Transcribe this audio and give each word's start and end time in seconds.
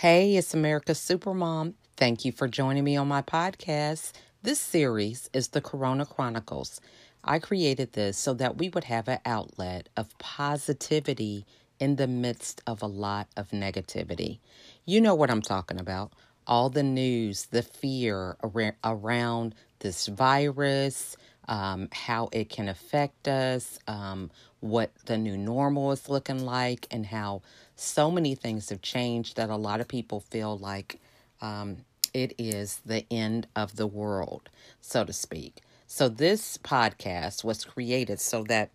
Hey, 0.00 0.36
it's 0.36 0.54
America's 0.54 0.98
Supermom. 0.98 1.74
Thank 1.98 2.24
you 2.24 2.32
for 2.32 2.48
joining 2.48 2.84
me 2.84 2.96
on 2.96 3.06
my 3.06 3.20
podcast. 3.20 4.12
This 4.42 4.58
series 4.58 5.28
is 5.34 5.48
the 5.48 5.60
Corona 5.60 6.06
Chronicles. 6.06 6.80
I 7.22 7.38
created 7.38 7.92
this 7.92 8.16
so 8.16 8.32
that 8.32 8.56
we 8.56 8.70
would 8.70 8.84
have 8.84 9.08
an 9.08 9.18
outlet 9.26 9.90
of 9.98 10.16
positivity 10.16 11.44
in 11.78 11.96
the 11.96 12.06
midst 12.06 12.62
of 12.66 12.80
a 12.80 12.86
lot 12.86 13.28
of 13.36 13.50
negativity. 13.50 14.38
You 14.86 15.02
know 15.02 15.14
what 15.14 15.30
I'm 15.30 15.42
talking 15.42 15.78
about. 15.78 16.14
All 16.46 16.70
the 16.70 16.82
news, 16.82 17.48
the 17.50 17.60
fear 17.60 18.38
around 18.82 19.54
this 19.80 20.06
virus, 20.06 21.14
um, 21.46 21.88
how 21.92 22.30
it 22.32 22.48
can 22.48 22.68
affect 22.68 23.28
us, 23.28 23.78
um, 23.86 24.30
what 24.60 24.92
the 25.06 25.18
new 25.18 25.36
normal 25.36 25.92
is 25.92 26.08
looking 26.08 26.46
like, 26.46 26.86
and 26.90 27.04
how 27.04 27.42
so 27.80 28.10
many 28.10 28.34
things 28.34 28.68
have 28.68 28.82
changed 28.82 29.36
that 29.36 29.48
a 29.48 29.56
lot 29.56 29.80
of 29.80 29.88
people 29.88 30.20
feel 30.20 30.58
like 30.58 31.00
um, 31.40 31.78
it 32.12 32.34
is 32.36 32.80
the 32.84 33.06
end 33.10 33.46
of 33.56 33.76
the 33.76 33.86
world, 33.86 34.50
so 34.82 35.04
to 35.04 35.12
speak. 35.12 35.62
So, 35.86 36.08
this 36.08 36.58
podcast 36.58 37.42
was 37.42 37.64
created 37.64 38.20
so 38.20 38.44
that 38.44 38.70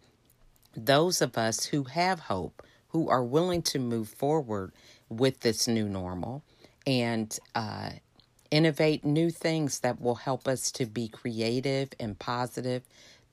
those 0.76 1.22
of 1.22 1.38
us 1.38 1.66
who 1.66 1.84
have 1.84 2.22
hope, 2.22 2.64
who 2.90 3.08
are 3.08 3.24
willing 3.24 3.62
to 3.62 3.80
move 3.80 4.10
forward 4.10 4.72
with 5.08 5.42
this 5.42 5.68
new 5.68 5.88
normal 5.88 6.44
and 6.88 7.38
uh, 7.54 7.92
innovate 8.50 9.06
new 9.06 9.30
things 9.30 9.80
that 9.82 10.02
will 10.02 10.16
help 10.16 10.48
us 10.48 10.72
to 10.72 10.86
be 10.86 11.08
creative 11.08 11.90
and 12.00 12.18
positive 12.18 12.82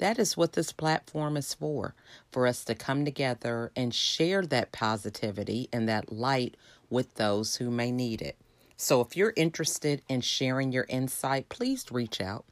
that 0.02 0.18
is 0.18 0.36
what 0.36 0.54
this 0.54 0.72
platform 0.72 1.36
is 1.36 1.54
for 1.54 1.94
for 2.32 2.48
us 2.48 2.64
to 2.64 2.74
come 2.74 3.04
together 3.04 3.70
and 3.76 3.94
share 3.94 4.42
that 4.42 4.72
positivity 4.72 5.68
and 5.72 5.88
that 5.88 6.10
light 6.10 6.56
with 6.90 7.14
those 7.14 7.56
who 7.56 7.70
may 7.70 7.92
need 7.92 8.20
it. 8.20 8.36
So, 8.76 9.00
if 9.00 9.16
you're 9.16 9.32
interested 9.36 10.02
in 10.08 10.20
sharing 10.20 10.72
your 10.72 10.86
insight, 10.88 11.48
please 11.48 11.86
reach 11.92 12.20
out 12.20 12.44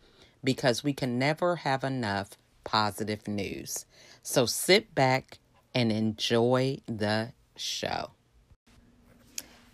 because 0.44 0.84
we 0.84 0.92
can 0.92 1.18
never 1.18 1.56
have 1.56 1.82
enough 1.82 2.38
positive 2.62 3.26
news. 3.26 3.84
So, 4.22 4.46
sit 4.46 4.94
back 4.94 5.40
and 5.74 5.90
enjoy 5.90 6.78
the 6.86 7.32
show. 7.56 8.12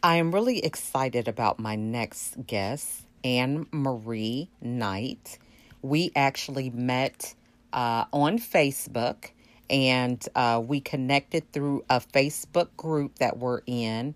I 0.03 0.17
am 0.17 0.33
really 0.33 0.65
excited 0.65 1.29
about 1.29 1.59
my 1.59 1.77
next 1.77 2.47
guest, 2.47 3.03
Anne 3.23 3.67
Marie 3.71 4.49
Knight. 4.63 5.39
We 5.83 6.11
actually 6.17 6.71
met 6.71 7.35
uh, 7.72 8.05
on 8.12 8.39
Facebook, 8.39 9.31
and 9.69 10.25
uh, 10.34 10.62
we 10.64 10.81
connected 10.81 11.53
through 11.53 11.84
a 11.91 12.00
Facebook 12.00 12.69
group 12.77 13.19
that 13.19 13.39
we're 13.39 13.62
in. 13.67 14.14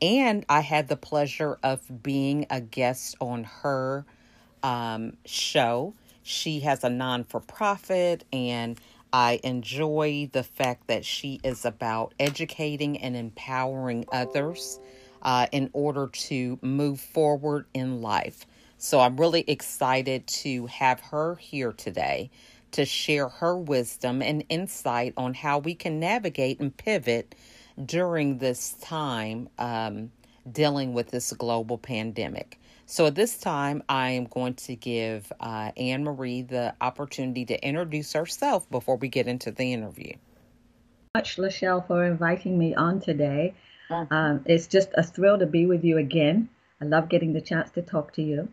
And 0.00 0.44
I 0.48 0.60
had 0.60 0.88
the 0.88 0.96
pleasure 0.96 1.58
of 1.62 2.02
being 2.02 2.46
a 2.50 2.60
guest 2.60 3.16
on 3.20 3.44
her 3.44 4.04
um, 4.62 5.16
show. 5.24 5.94
She 6.22 6.60
has 6.60 6.84
a 6.84 6.90
non 6.90 7.24
for 7.24 7.40
profit, 7.40 8.24
and 8.32 8.78
I 9.12 9.40
enjoy 9.44 10.30
the 10.32 10.42
fact 10.42 10.86
that 10.86 11.04
she 11.04 11.40
is 11.44 11.64
about 11.64 12.14
educating 12.18 12.98
and 12.98 13.16
empowering 13.16 14.06
others 14.12 14.80
uh, 15.22 15.46
in 15.52 15.70
order 15.72 16.08
to 16.08 16.58
move 16.62 17.00
forward 17.00 17.66
in 17.74 18.02
life. 18.02 18.46
So 18.78 18.98
I'm 19.00 19.16
really 19.16 19.44
excited 19.46 20.26
to 20.26 20.66
have 20.66 21.00
her 21.00 21.36
here 21.36 21.72
today 21.72 22.30
to 22.72 22.84
share 22.84 23.28
her 23.28 23.56
wisdom 23.56 24.22
and 24.22 24.44
insight 24.48 25.14
on 25.16 25.34
how 25.34 25.58
we 25.58 25.74
can 25.74 26.00
navigate 26.00 26.60
and 26.60 26.76
pivot 26.76 27.34
during 27.84 28.38
this 28.38 28.72
time 28.74 29.48
um, 29.58 30.10
dealing 30.50 30.92
with 30.92 31.10
this 31.10 31.32
global 31.32 31.78
pandemic. 31.78 32.58
So 32.86 33.06
at 33.06 33.14
this 33.14 33.38
time, 33.38 33.82
I 33.88 34.10
am 34.10 34.24
going 34.24 34.54
to 34.54 34.76
give 34.76 35.32
uh, 35.40 35.70
Anne 35.76 36.04
Marie 36.04 36.42
the 36.42 36.74
opportunity 36.80 37.44
to 37.46 37.66
introduce 37.66 38.12
herself 38.12 38.68
before 38.70 38.96
we 38.96 39.08
get 39.08 39.26
into 39.26 39.50
the 39.50 39.72
interview. 39.72 40.12
Much, 41.14 41.36
Lachelle, 41.36 41.86
for 41.86 42.04
inviting 42.04 42.58
me 42.58 42.74
on 42.74 43.00
today. 43.00 43.54
Mm-hmm. 43.90 44.12
Um, 44.12 44.44
it's 44.46 44.66
just 44.66 44.90
a 44.94 45.02
thrill 45.02 45.38
to 45.38 45.46
be 45.46 45.66
with 45.66 45.84
you 45.84 45.98
again. 45.98 46.48
I 46.80 46.84
love 46.84 47.08
getting 47.08 47.32
the 47.32 47.40
chance 47.40 47.70
to 47.72 47.82
talk 47.82 48.12
to 48.14 48.22
you. 48.22 48.48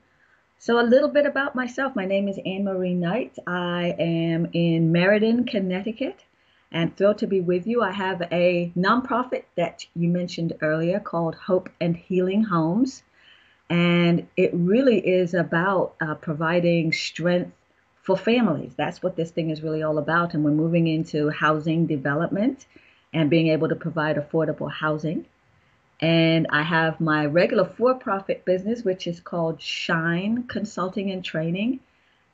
So, 0.61 0.77
a 0.77 0.83
little 0.83 1.07
bit 1.07 1.25
about 1.25 1.55
myself. 1.55 1.95
My 1.95 2.03
name 2.03 2.27
is 2.27 2.37
Anne 2.45 2.65
Marie 2.65 2.93
Knight. 2.93 3.39
I 3.47 3.95
am 3.97 4.49
in 4.51 4.91
Meriden, 4.91 5.45
Connecticut, 5.45 6.25
and 6.69 6.93
thrilled 6.97 7.19
to 7.19 7.27
be 7.27 7.39
with 7.39 7.65
you. 7.65 7.81
I 7.81 7.91
have 7.91 8.23
a 8.29 8.69
nonprofit 8.75 9.45
that 9.55 9.85
you 9.95 10.09
mentioned 10.09 10.57
earlier 10.61 10.99
called 10.99 11.35
Hope 11.35 11.69
and 11.79 11.95
Healing 11.95 12.43
Homes, 12.43 13.03
and 13.69 14.27
it 14.35 14.51
really 14.53 14.99
is 14.99 15.33
about 15.33 15.95
uh, 16.01 16.15
providing 16.15 16.91
strength 16.91 17.53
for 18.01 18.17
families. 18.17 18.73
That's 18.75 19.01
what 19.01 19.15
this 19.15 19.31
thing 19.31 19.51
is 19.51 19.63
really 19.63 19.81
all 19.81 19.97
about. 19.97 20.33
And 20.33 20.43
we're 20.43 20.51
moving 20.51 20.87
into 20.87 21.29
housing 21.29 21.87
development 21.87 22.65
and 23.13 23.29
being 23.29 23.47
able 23.47 23.69
to 23.69 23.77
provide 23.77 24.17
affordable 24.17 24.69
housing. 24.69 25.25
And 26.01 26.47
I 26.49 26.63
have 26.63 27.01
my 27.01 27.25
regular 27.25 27.65
for 27.65 27.95
profit 27.95 28.45
business, 28.45 28.83
which 28.83 29.05
is 29.05 29.19
called 29.19 29.61
Shine 29.61 30.43
Consulting 30.43 31.11
and 31.11 31.23
Training. 31.23 31.81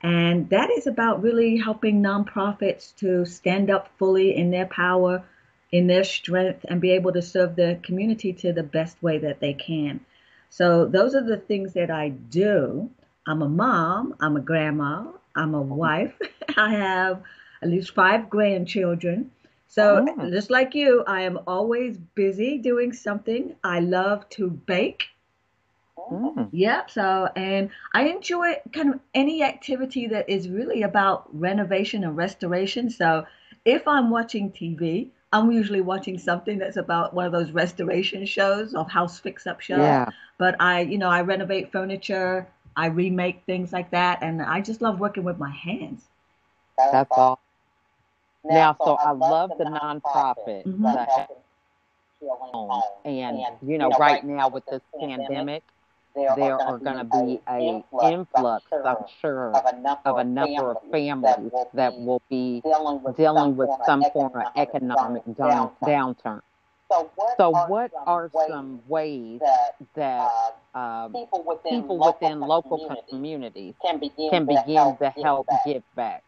And 0.01 0.49
that 0.49 0.69
is 0.69 0.85
about 0.85 1.23
really 1.23 1.57
helping 1.57 2.03
nonprofits 2.03 2.95
to 2.97 3.25
stand 3.25 3.71
up 3.71 3.89
fully 3.97 4.35
in 4.35 4.51
their 4.51 4.67
power, 4.67 5.23
in 5.71 5.87
their 5.87 6.03
strength, 6.03 6.63
and 6.69 6.79
be 6.79 6.91
able 6.91 7.13
to 7.13 7.23
serve 7.23 7.55
the 7.55 7.79
community 7.81 8.33
to 8.33 8.53
the 8.53 8.61
best 8.61 9.01
way 9.01 9.17
that 9.19 9.39
they 9.39 9.53
can. 9.53 10.01
So, 10.49 10.85
those 10.85 11.15
are 11.15 11.23
the 11.23 11.37
things 11.37 11.73
that 11.73 11.89
I 11.89 12.09
do. 12.09 12.91
I'm 13.25 13.41
a 13.41 13.49
mom, 13.49 14.15
I'm 14.19 14.37
a 14.37 14.41
grandma, 14.41 15.11
I'm 15.35 15.55
a 15.55 15.61
wife, 15.61 16.13
I 16.55 16.75
have 16.75 17.23
at 17.63 17.69
least 17.69 17.95
five 17.95 18.29
grandchildren. 18.29 19.31
So 19.75 20.05
oh. 20.07 20.29
just 20.31 20.49
like 20.49 20.73
you, 20.73 21.03
I 21.05 21.23
am 21.23 21.37
always 21.47 21.97
busy 21.97 22.57
doing 22.57 22.93
something. 22.93 23.57
I 23.61 23.81
love 23.81 24.27
to 24.29 24.49
bake. 24.49 25.03
Mm. 26.09 26.47
Yep. 26.53 26.91
So, 26.91 27.27
and 27.35 27.69
I 27.93 28.07
enjoy 28.07 28.53
kind 28.71 28.93
of 28.93 29.01
any 29.13 29.43
activity 29.43 30.07
that 30.07 30.29
is 30.29 30.47
really 30.47 30.83
about 30.83 31.27
renovation 31.37 32.05
and 32.05 32.15
restoration. 32.15 32.89
So, 32.89 33.25
if 33.65 33.85
I'm 33.85 34.09
watching 34.11 34.49
TV, 34.49 35.09
I'm 35.33 35.51
usually 35.51 35.81
watching 35.81 36.17
something 36.19 36.57
that's 36.57 36.77
about 36.77 37.13
one 37.13 37.25
of 37.25 37.33
those 37.33 37.51
restoration 37.51 38.25
shows 38.25 38.75
or 38.75 38.87
house 38.87 39.19
fix 39.19 39.45
up 39.45 39.59
shows. 39.59 39.79
Yeah. 39.79 40.09
But 40.37 40.55
I, 40.61 40.81
you 40.81 40.97
know, 40.97 41.09
I 41.09 41.19
renovate 41.19 41.73
furniture, 41.73 42.47
I 42.77 42.85
remake 42.85 43.43
things 43.45 43.73
like 43.73 43.91
that, 43.91 44.19
and 44.21 44.41
I 44.41 44.61
just 44.61 44.81
love 44.81 45.01
working 45.01 45.25
with 45.25 45.37
my 45.37 45.51
hands. 45.51 46.05
That's 46.77 47.11
all. 47.11 47.41
Now, 48.45 48.75
so 48.83 48.95
I 48.95 49.11
love 49.11 49.51
the 49.57 49.65
nonprofit 49.65 50.65
mm-hmm. 50.65 50.85
and 53.05 53.39
you 53.61 53.77
know, 53.77 53.89
right 53.99 54.23
now 54.23 54.49
with 54.49 54.65
this 54.67 54.81
pandemic, 54.99 55.63
there 56.15 56.59
are 56.59 56.77
going 56.77 56.97
to 56.97 57.03
be 57.03 57.41
a 57.47 57.83
influx, 58.09 58.65
I'm 58.71 58.95
sure, 59.21 59.55
of 60.05 60.17
a 60.17 60.23
number 60.23 60.71
of 60.71 60.77
families 60.91 61.51
that 61.73 61.93
will 61.97 62.21
be 62.29 62.61
dealing 63.17 63.55
with 63.55 63.69
some 63.85 64.03
form 64.13 64.33
of 64.35 64.45
economic 64.55 65.23
down, 65.37 65.71
downturn. 65.83 66.41
So, 67.37 67.49
what 67.67 67.91
are 68.05 68.29
some 68.47 68.79
ways 68.87 69.41
that 69.95 70.29
uh, 70.75 71.07
people 71.09 71.43
within 71.43 72.39
local 72.39 72.95
communities 73.09 73.73
can 73.81 73.99
begin 73.99 74.97
to 74.97 75.13
help 75.21 75.47
give 75.65 75.83
back? 75.95 76.23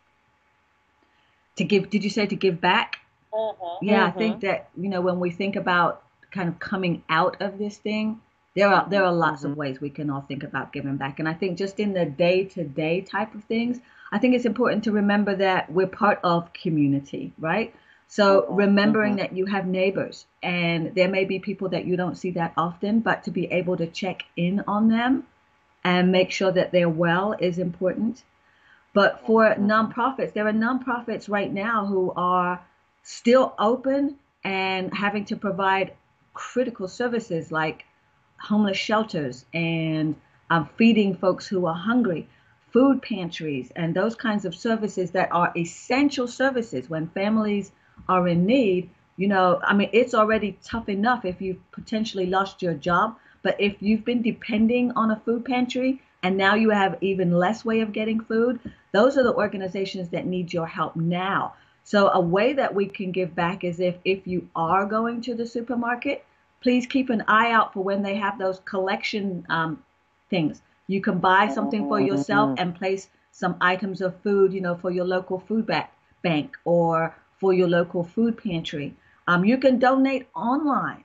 To 1.57 1.63
give 1.63 1.90
did 1.90 2.03
you 2.03 2.09
say 2.09 2.25
to 2.25 2.35
give 2.35 2.62
back 2.62 3.00
mm-hmm. 3.34 3.85
yeah 3.85 4.07
mm-hmm. 4.07 4.18
i 4.18 4.19
think 4.19 4.38
mm-hmm. 4.38 4.47
that 4.47 4.69
you 4.78 4.90
know 4.90 5.01
when 5.01 5.19
we 5.19 5.29
think 5.29 5.56
about 5.56 6.03
kind 6.31 6.50
of 6.50 6.59
coming 6.59 7.03
out 7.09 7.41
of 7.41 7.57
this 7.57 7.78
thing 7.78 8.19
there 8.56 8.69
are 8.69 8.88
there 8.89 9.04
are 9.04 9.13
lots 9.13 9.42
mm-hmm. 9.42 9.51
of 9.51 9.57
ways 9.57 9.81
we 9.81 9.89
can 9.89 10.09
all 10.09 10.21
think 10.21 10.44
about 10.44 10.71
giving 10.71 10.98
back 10.98 11.19
and 11.19 11.27
i 11.27 11.33
think 11.33 11.57
just 11.57 11.80
in 11.80 11.94
the 11.94 12.06
day 12.06 12.44
to 12.44 12.63
day 12.63 13.01
type 13.01 13.33
of 13.36 13.44
things 13.45 13.80
i 14.12 14.18
think 14.18 14.36
it's 14.36 14.45
important 14.45 14.83
to 14.83 14.92
remember 14.92 15.36
that 15.36 15.71
we're 15.71 15.88
part 15.88 16.19
of 16.24 16.51
community 16.54 17.33
right 17.39 17.74
so 18.07 18.42
mm-hmm. 18.42 18.56
remembering 18.56 19.13
mm-hmm. 19.13 19.21
that 19.21 19.33
you 19.33 19.45
have 19.45 19.65
neighbors 19.65 20.25
and 20.42 20.94
there 20.95 21.10
may 21.10 21.25
be 21.25 21.39
people 21.39 21.69
that 21.69 21.86
you 21.86 21.98
don't 21.98 22.18
see 22.18 22.31
that 22.31 22.53
often 22.57 23.00
but 23.00 23.24
to 23.24 23.31
be 23.31 23.45
able 23.51 23.77
to 23.77 23.88
check 23.88 24.24
in 24.36 24.63
on 24.68 24.89
them 24.89 25.25
and 25.83 26.12
make 26.12 26.31
sure 26.31 26.51
that 26.51 26.71
they're 26.71 26.89
well 26.89 27.33
is 27.39 27.57
important 27.60 28.24
but 28.97 29.23
for 29.27 29.53
nonprofits, 29.59 30.33
there 30.33 30.47
are 30.47 30.51
nonprofits 30.51 31.29
right 31.29 31.53
now 31.53 31.85
who 31.85 32.11
are 32.15 32.59
still 33.03 33.53
open 33.59 34.15
and 34.44 34.91
having 34.91 35.23
to 35.25 35.35
provide 35.35 35.94
critical 36.33 36.88
services 36.88 37.51
like 37.51 37.85
homeless 38.39 38.75
shelters 38.75 39.45
and 39.53 40.15
um, 40.49 40.67
feeding 40.77 41.15
folks 41.15 41.45
who 41.45 41.67
are 41.67 41.75
hungry, 41.75 42.27
food 42.73 42.99
pantries, 43.03 43.71
and 43.75 43.94
those 43.94 44.15
kinds 44.15 44.45
of 44.45 44.55
services 44.55 45.11
that 45.11 45.31
are 45.31 45.53
essential 45.55 46.27
services 46.27 46.89
when 46.89 47.07
families 47.09 47.71
are 48.09 48.27
in 48.27 48.47
need. 48.47 48.89
You 49.15 49.27
know, 49.27 49.59
I 49.63 49.75
mean, 49.75 49.91
it's 49.93 50.15
already 50.15 50.57
tough 50.63 50.89
enough 50.89 51.23
if 51.23 51.39
you've 51.39 51.71
potentially 51.71 52.25
lost 52.25 52.63
your 52.63 52.73
job, 52.73 53.15
But 53.43 53.61
if 53.61 53.75
you've 53.79 54.03
been 54.03 54.23
depending 54.23 54.91
on 54.93 55.11
a 55.11 55.21
food 55.23 55.45
pantry 55.45 56.01
and 56.23 56.35
now 56.35 56.55
you 56.55 56.71
have 56.71 56.97
even 57.01 57.31
less 57.31 57.63
way 57.63 57.81
of 57.81 57.93
getting 57.93 58.19
food, 58.21 58.59
those 58.92 59.18
are 59.18 59.24
the 59.24 59.34
organizations 59.36 60.10
that 60.10 60.25
need 60.25 60.54
your 60.54 60.68
help 60.68 60.95
now. 60.95 61.54
So 61.84 62.10
a 62.10 62.19
way 62.19 62.54
that 62.54 62.74
we 62.74 62.88
can 62.88 63.12
give 63.12 63.34
back 63.36 63.63
is 63.63 63.80
if 63.80 63.95
if 64.04 64.28
you 64.28 64.50
are 64.56 64.86
going 64.86 65.22
to 65.22 65.36
the 65.36 65.45
supermarket, 65.45 66.25
please 66.62 66.86
keep 66.86 67.10
an 67.10 67.24
eye 67.28 67.51
out 67.51 67.74
for 67.74 67.84
when 67.84 68.04
they 68.04 68.16
have 68.16 68.38
those 68.38 68.60
collection 68.66 69.45
um, 69.50 69.84
things. 70.30 70.62
You 70.88 71.01
can 71.01 71.19
buy 71.19 71.48
something 71.48 71.88
for 71.88 72.00
yourself 72.00 72.60
and 72.60 72.75
place 72.75 73.10
some 73.31 73.56
items 73.62 74.01
of 74.01 74.19
food, 74.22 74.54
you 74.54 74.62
know, 74.62 74.75
for 74.75 74.89
your 74.89 75.06
local 75.06 75.39
food 75.39 75.69
bank 76.24 76.57
or 76.66 77.16
for 77.39 77.54
your 77.54 77.68
local 77.68 78.04
food 78.04 78.38
pantry. 78.38 78.95
Um, 79.28 79.45
you 79.45 79.57
can 79.57 79.80
donate 79.80 80.28
online. 80.36 81.04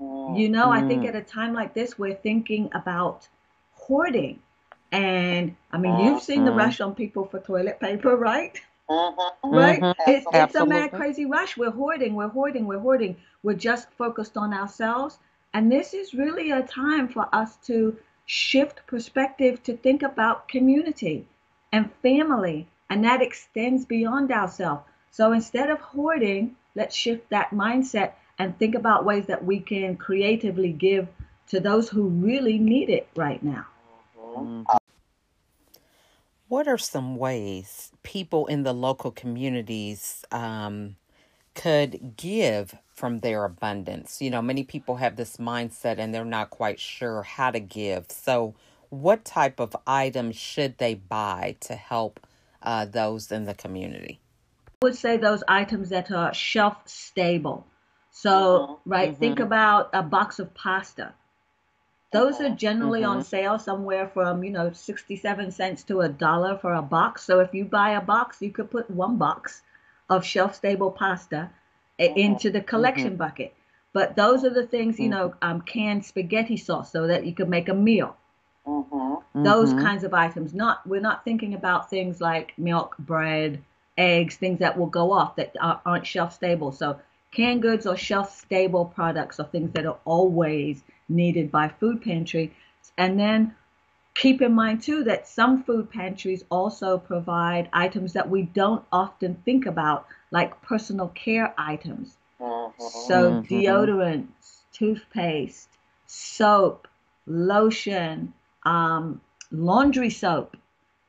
You 0.00 0.48
know, 0.48 0.70
I 0.70 0.82
think 0.86 1.04
at 1.04 1.16
a 1.16 1.22
time 1.22 1.54
like 1.54 1.74
this, 1.74 1.98
we're 1.98 2.14
thinking 2.14 2.70
about 2.72 3.28
hoarding. 3.72 4.40
And 4.90 5.56
I 5.70 5.78
mean, 5.78 5.98
you've 6.00 6.22
seen 6.22 6.44
the 6.44 6.52
rush 6.52 6.80
on 6.80 6.94
people 6.94 7.26
for 7.26 7.40
toilet 7.40 7.78
paper, 7.80 8.16
right? 8.16 8.58
Mm-hmm. 8.88 9.54
Right? 9.54 9.80
Mm-hmm. 9.80 10.10
It's, 10.10 10.26
it's 10.32 10.54
a 10.54 10.64
mad, 10.64 10.92
crazy 10.92 11.26
rush. 11.26 11.56
We're 11.56 11.70
hoarding, 11.70 12.14
we're 12.14 12.28
hoarding, 12.28 12.66
we're 12.66 12.78
hoarding. 12.78 13.16
We're 13.42 13.54
just 13.54 13.90
focused 13.92 14.36
on 14.36 14.54
ourselves. 14.54 15.18
And 15.52 15.70
this 15.70 15.92
is 15.94 16.14
really 16.14 16.50
a 16.50 16.62
time 16.62 17.08
for 17.08 17.28
us 17.34 17.56
to 17.66 17.96
shift 18.26 18.86
perspective 18.86 19.62
to 19.64 19.76
think 19.76 20.02
about 20.02 20.48
community 20.48 21.26
and 21.72 21.90
family. 22.02 22.68
And 22.90 23.04
that 23.04 23.20
extends 23.20 23.84
beyond 23.84 24.32
ourselves. 24.32 24.84
So 25.10 25.32
instead 25.32 25.68
of 25.68 25.80
hoarding, 25.80 26.56
let's 26.74 26.96
shift 26.96 27.28
that 27.30 27.50
mindset 27.50 28.12
and 28.38 28.58
think 28.58 28.74
about 28.74 29.04
ways 29.04 29.26
that 29.26 29.44
we 29.44 29.60
can 29.60 29.96
creatively 29.96 30.72
give 30.72 31.08
to 31.48 31.60
those 31.60 31.88
who 31.88 32.08
really 32.08 32.58
need 32.58 32.88
it 32.88 33.08
right 33.16 33.42
now. 33.42 33.66
What 36.48 36.66
are 36.66 36.78
some 36.78 37.16
ways 37.16 37.92
people 38.02 38.46
in 38.46 38.62
the 38.62 38.72
local 38.72 39.10
communities 39.10 40.24
um, 40.32 40.96
could 41.54 42.16
give 42.16 42.74
from 42.94 43.18
their 43.18 43.44
abundance? 43.44 44.22
You 44.22 44.30
know, 44.30 44.40
many 44.40 44.64
people 44.64 44.96
have 44.96 45.16
this 45.16 45.36
mindset 45.36 45.98
and 45.98 46.14
they're 46.14 46.24
not 46.24 46.48
quite 46.48 46.80
sure 46.80 47.22
how 47.22 47.50
to 47.50 47.60
give. 47.60 48.06
So, 48.08 48.54
what 48.88 49.26
type 49.26 49.60
of 49.60 49.76
items 49.86 50.36
should 50.36 50.78
they 50.78 50.94
buy 50.94 51.56
to 51.60 51.74
help 51.74 52.18
uh, 52.62 52.86
those 52.86 53.30
in 53.30 53.44
the 53.44 53.52
community? 53.52 54.18
I 54.80 54.86
would 54.86 54.96
say 54.96 55.18
those 55.18 55.44
items 55.46 55.90
that 55.90 56.10
are 56.10 56.32
shelf 56.32 56.76
stable. 56.86 57.66
So, 58.10 58.80
right, 58.86 59.14
think 59.14 59.38
about 59.38 59.90
a 59.92 60.02
box 60.02 60.38
of 60.38 60.54
pasta. 60.54 61.12
Those 62.10 62.40
are 62.40 62.44
mm-hmm. 62.44 62.56
generally 62.56 63.04
on 63.04 63.18
mm-hmm. 63.18 63.26
sale 63.26 63.58
somewhere 63.58 64.08
from, 64.08 64.42
you 64.42 64.50
know, 64.50 64.72
67 64.72 65.50
cents 65.50 65.82
to 65.84 66.00
a 66.00 66.08
dollar 66.08 66.56
for 66.56 66.74
a 66.74 66.82
box. 66.82 67.24
So 67.24 67.40
if 67.40 67.52
you 67.52 67.64
buy 67.64 67.90
a 67.90 68.00
box, 68.00 68.40
you 68.40 68.50
could 68.50 68.70
put 68.70 68.90
one 68.90 69.18
box 69.18 69.62
of 70.08 70.24
shelf 70.24 70.54
stable 70.54 70.90
pasta 70.90 71.50
i- 72.00 72.04
into 72.04 72.50
the 72.50 72.62
collection 72.62 73.10
mm-hmm. 73.10 73.16
bucket. 73.16 73.54
But 73.92 74.16
those 74.16 74.44
are 74.44 74.50
the 74.50 74.66
things, 74.66 74.98
you 74.98 75.08
know, 75.08 75.34
um, 75.42 75.60
canned 75.62 76.04
spaghetti 76.04 76.56
sauce 76.56 76.92
so 76.92 77.06
that 77.06 77.26
you 77.26 77.34
could 77.34 77.48
make 77.48 77.68
a 77.68 77.74
meal. 77.74 78.16
Those 79.34 79.72
kinds 79.72 80.04
of 80.04 80.14
items. 80.14 80.52
Not 80.52 80.86
we're 80.86 81.00
not 81.00 81.24
thinking 81.24 81.54
about 81.54 81.90
things 81.90 82.20
like 82.20 82.52
milk, 82.58 82.96
bread, 82.98 83.62
eggs, 83.96 84.36
things 84.36 84.58
that 84.58 84.76
will 84.78 84.86
go 84.86 85.12
off 85.12 85.36
that 85.36 85.54
are, 85.60 85.80
aren't 85.86 86.06
shelf 86.06 86.32
stable. 86.34 86.72
So 86.72 86.98
canned 87.30 87.62
goods 87.62 87.86
or 87.86 87.96
shelf 87.96 88.36
stable 88.36 88.84
products 88.86 89.38
are 89.38 89.46
things 89.46 89.72
that 89.72 89.86
are 89.86 89.98
always 90.04 90.82
needed 91.08 91.50
by 91.50 91.68
food 91.68 92.02
pantry. 92.02 92.52
And 92.96 93.18
then 93.18 93.54
keep 94.14 94.42
in 94.42 94.54
mind 94.54 94.82
too 94.82 95.04
that 95.04 95.28
some 95.28 95.62
food 95.62 95.90
pantries 95.90 96.44
also 96.50 96.98
provide 96.98 97.68
items 97.72 98.12
that 98.14 98.28
we 98.28 98.42
don't 98.42 98.84
often 98.92 99.36
think 99.44 99.66
about, 99.66 100.06
like 100.30 100.60
personal 100.62 101.08
care 101.08 101.54
items. 101.56 102.16
So 102.78 103.42
deodorants, 103.48 104.62
toothpaste, 104.72 105.68
soap, 106.06 106.88
lotion, 107.26 108.32
um, 108.64 109.20
laundry 109.50 110.10
soap. 110.10 110.56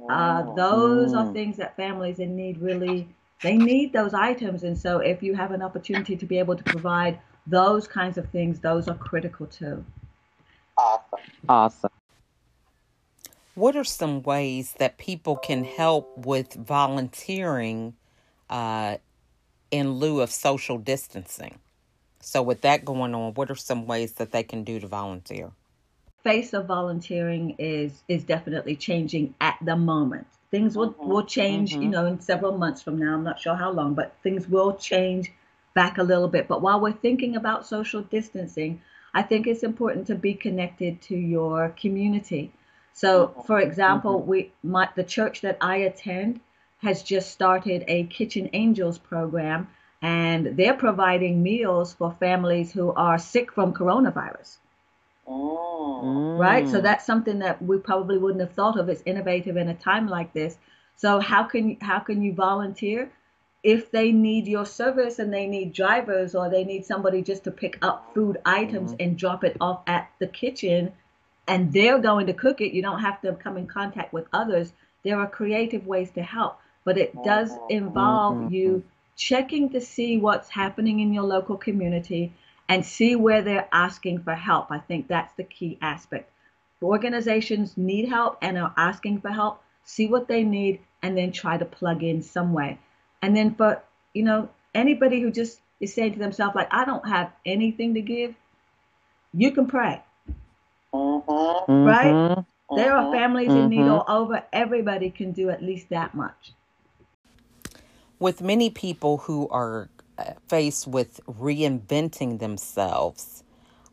Uh, 0.10 0.44
those 0.56 1.14
are 1.14 1.26
things 1.34 1.58
that 1.58 1.76
families 1.76 2.20
in 2.20 2.36
need 2.36 2.60
really 2.60 3.08
they 3.42 3.56
need 3.56 3.94
those 3.94 4.14
items, 4.14 4.64
and 4.64 4.78
so 4.78 4.98
if 5.00 5.24
you 5.24 5.34
have 5.34 5.52
an 5.52 5.62
opportunity 5.62 6.18
to 6.18 6.26
be 6.26 6.40
able 6.40 6.56
to 6.58 6.64
provide 6.64 7.20
those 7.50 7.88
kinds 7.88 8.18
of 8.18 8.30
things, 8.30 8.60
those 8.60 8.88
are 8.88 8.96
critical 8.96 9.48
too. 9.48 9.84
Awesome. 10.78 11.20
Awesome. 11.48 11.90
What 13.56 13.76
are 13.76 13.84
some 13.84 14.24
ways 14.24 14.76
that 14.80 14.98
people 14.98 15.36
can 15.36 15.66
help 15.66 16.18
with 16.18 16.54
volunteering 16.54 17.96
uh, 18.50 18.98
in 19.72 19.92
lieu 19.94 20.22
of 20.22 20.32
social 20.32 20.78
distancing? 20.78 21.60
So, 22.22 22.42
with 22.42 22.62
that 22.62 22.86
going 22.86 23.14
on, 23.16 23.34
what 23.34 23.50
are 23.52 23.56
some 23.56 23.86
ways 23.86 24.14
that 24.14 24.32
they 24.32 24.44
can 24.44 24.64
do 24.64 24.80
to 24.80 24.88
volunteer? 24.88 25.52
Face 26.24 26.54
of 26.54 26.68
volunteering 26.68 27.56
is 27.58 28.04
is 28.08 28.24
definitely 28.24 28.76
changing 28.76 29.34
at 29.42 29.58
the 29.62 29.76
moment. 29.76 30.28
Things 30.52 30.78
will 30.78 30.96
will 31.00 31.24
change, 31.24 31.74
you 31.74 31.88
know, 31.88 32.06
in 32.06 32.20
several 32.20 32.58
months 32.58 32.82
from 32.82 32.98
now. 32.98 33.14
I'm 33.14 33.24
not 33.24 33.40
sure 33.40 33.56
how 33.56 33.72
long, 33.72 33.94
but 33.94 34.16
things 34.24 34.48
will 34.48 34.76
change 34.76 35.32
back 35.74 35.98
a 35.98 36.04
little 36.04 36.28
bit. 36.28 36.48
But 36.48 36.62
while 36.62 36.80
we're 36.80 36.92
thinking 36.92 37.36
about 37.36 37.68
social 37.68 38.02
distancing, 38.02 38.82
I 39.14 39.22
think 39.24 39.48
it's 39.48 39.64
important 39.64 40.08
to 40.08 40.16
be 40.16 40.34
connected 40.34 41.02
to 41.04 41.16
your 41.16 41.70
community. 41.70 42.52
So, 42.94 43.28
mm-hmm. 43.28 43.42
for 43.42 43.60
example, 43.60 44.20
mm-hmm. 44.20 44.30
we 44.30 44.52
my, 44.64 44.90
the 44.96 45.04
church 45.04 45.42
that 45.42 45.58
I 45.62 45.78
attend 45.78 46.42
has 46.80 47.04
just 47.04 47.32
started 47.32 47.84
a 47.88 48.06
Kitchen 48.06 48.50
Angels 48.54 48.98
program, 48.98 49.68
and 50.02 50.58
they're 50.58 50.74
providing 50.74 51.44
meals 51.44 51.94
for 51.94 52.16
families 52.20 52.72
who 52.72 52.94
are 52.94 53.18
sick 53.18 53.52
from 53.52 53.74
coronavirus. 53.74 54.58
Oh. 55.28 56.38
Right? 56.38 56.68
So 56.68 56.80
mm. 56.80 56.84
that's 56.84 57.06
something 57.06 57.40
that 57.40 57.62
we 57.62 57.78
probably 57.78 58.18
wouldn't 58.18 58.42
have 58.42 58.54
thought 58.54 58.80
of 58.80 58.90
as 58.90 59.04
innovative 59.06 59.58
in 59.58 59.70
a 59.70 59.76
time 59.76 60.08
like 60.08 60.34
this. 60.34 60.58
So 60.96 61.20
how 61.20 61.44
can 61.44 61.78
how 61.82 62.00
can 62.00 62.22
you 62.22 62.34
volunteer? 62.34 63.12
If 63.64 63.92
they 63.92 64.12
need 64.12 64.48
your 64.48 64.66
service 64.66 65.20
and 65.20 65.34
they 65.34 65.46
need 65.46 65.74
drivers 65.74 66.34
or 66.34 66.50
they 66.50 66.64
need 66.64 66.86
somebody 66.86 67.22
just 67.22 67.44
to 67.44 67.52
pick 67.52 67.78
up 67.82 68.14
food 68.14 68.38
items 68.46 68.92
mm-hmm. 68.92 69.02
and 69.02 69.18
drop 69.18 69.44
it 69.44 69.58
off 69.60 69.82
at 69.86 70.10
the 70.20 70.28
kitchen 70.28 70.94
and 71.48 71.74
they're 71.74 72.00
going 72.00 72.28
to 72.28 72.34
cook 72.34 72.62
it, 72.62 72.74
you 72.74 72.82
don't 72.82 73.02
have 73.02 73.22
to 73.22 73.34
come 73.34 73.58
in 73.58 73.68
contact 73.68 74.14
with 74.14 74.28
others. 74.32 74.72
There 75.04 75.20
are 75.20 75.28
creative 75.28 75.88
ways 75.88 76.12
to 76.12 76.22
help, 76.22 76.60
but 76.86 76.98
it 76.98 77.14
does 77.24 77.52
mm-hmm. 77.52 77.66
involve 77.70 78.36
mm-hmm. 78.38 78.54
you 78.54 78.84
checking 79.18 79.70
to 79.72 79.82
see 79.82 80.18
what's 80.18 80.50
happening 80.50 81.02
in 81.02 81.14
your 81.14 81.24
local 81.24 81.58
community 81.58 82.34
and 82.70 82.86
see 82.86 83.16
where 83.16 83.42
they're 83.42 83.68
asking 83.74 84.24
for 84.24 84.36
help. 84.36 84.72
I 84.72 84.78
think 84.80 85.08
that's 85.08 85.34
the 85.34 85.44
key 85.44 85.78
aspect. 85.82 86.32
Organizations 86.82 87.76
need 87.76 88.08
help 88.08 88.38
and 88.42 88.58
are 88.58 88.74
asking 88.78 89.20
for 89.20 89.30
help. 89.30 89.62
See 89.84 90.08
what 90.08 90.28
they 90.28 90.44
need 90.44 90.80
and 91.02 91.18
then 91.18 91.32
try 91.32 91.58
to 91.58 91.66
plug 91.66 92.04
in 92.04 92.22
some 92.22 92.54
way. 92.54 92.80
And 93.22 93.36
then 93.36 93.56
for, 93.56 93.82
you 94.14 94.24
know, 94.24 94.50
anybody 94.74 95.22
who 95.22 95.32
just 95.32 95.60
is 95.80 95.94
saying 95.94 96.14
to 96.14 96.20
themselves, 96.20 96.56
like, 96.56 96.68
I 96.72 96.86
don't 96.86 97.08
have 97.08 97.32
anything 97.46 97.94
to 97.96 98.02
give, 98.02 98.36
you 99.34 99.52
can 99.52 99.68
pray, 99.68 100.02
right? 100.94 102.38
There 102.76 102.96
are 102.96 103.12
families 103.14 103.54
in 103.54 103.70
need 103.70 103.88
all 103.88 104.06
over. 104.08 104.44
Everybody 104.54 105.10
can 105.10 105.32
do 105.32 105.50
at 105.50 105.62
least 105.62 105.90
that 105.90 106.14
much. 106.16 106.54
With 108.20 108.42
many 108.42 108.70
people 108.70 109.18
who 109.18 109.48
are 109.50 109.90
uh, 110.18 110.34
faced 110.48 110.88
with 110.88 111.20
reinventing 111.28 112.40
themselves, 112.40 113.44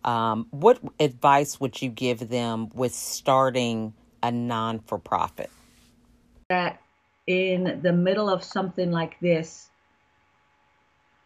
um, 0.04 0.47
what 0.50 0.80
advice 0.99 1.61
would 1.61 1.80
you 1.80 1.88
give 1.88 2.28
them 2.28 2.71
with 2.75 2.95
starting 2.95 3.95
a 4.23 4.30
non 4.30 4.80
for 4.80 4.99
profit? 4.99 5.50
that 6.49 6.80
in 7.26 7.80
the 7.83 7.92
middle 7.92 8.28
of 8.28 8.45
something 8.45 8.90
like 8.90 9.18
this, 9.21 9.68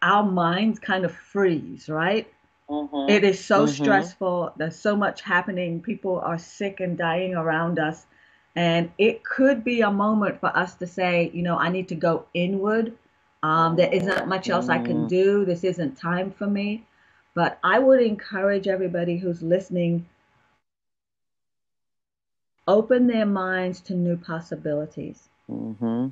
our 0.01 0.23
minds 0.23 0.79
kind 0.79 1.05
of 1.05 1.15
freeze, 1.15 1.89
right? 1.89 2.31
Mm-hmm. 2.69 3.09
It 3.09 3.23
is 3.23 3.43
so 3.43 3.65
mm-hmm. 3.65 3.83
stressful. 3.83 4.53
There's 4.57 4.75
so 4.75 4.95
much 4.95 5.21
happening. 5.21 5.81
People 5.81 6.19
are 6.19 6.37
sick 6.37 6.79
and 6.79 6.97
dying 6.97 7.35
around 7.35 7.79
us. 7.79 8.05
And 8.55 8.91
it 8.97 9.23
could 9.23 9.63
be 9.63 9.81
a 9.81 9.91
moment 9.91 10.39
for 10.39 10.55
us 10.57 10.75
to 10.75 10.87
say, 10.87 11.31
you 11.33 11.43
know, 11.43 11.57
I 11.57 11.69
need 11.69 11.87
to 11.89 11.95
go 11.95 12.25
inward. 12.33 12.93
Um, 13.43 13.75
there 13.75 13.93
isn't 13.93 14.09
mm-hmm. 14.09 14.29
much 14.29 14.49
else 14.49 14.69
I 14.69 14.79
can 14.79 15.07
do. 15.07 15.45
This 15.45 15.63
isn't 15.63 15.97
time 15.97 16.31
for 16.31 16.47
me. 16.47 16.85
But 17.33 17.59
I 17.63 17.79
would 17.79 18.01
encourage 18.01 18.67
everybody 18.67 19.17
who's 19.17 19.41
listening 19.41 20.05
open 22.67 23.07
their 23.07 23.25
minds 23.25 23.81
to 23.81 23.93
new 23.93 24.17
possibilities. 24.17 25.29
Mm-hmm. 25.51 26.07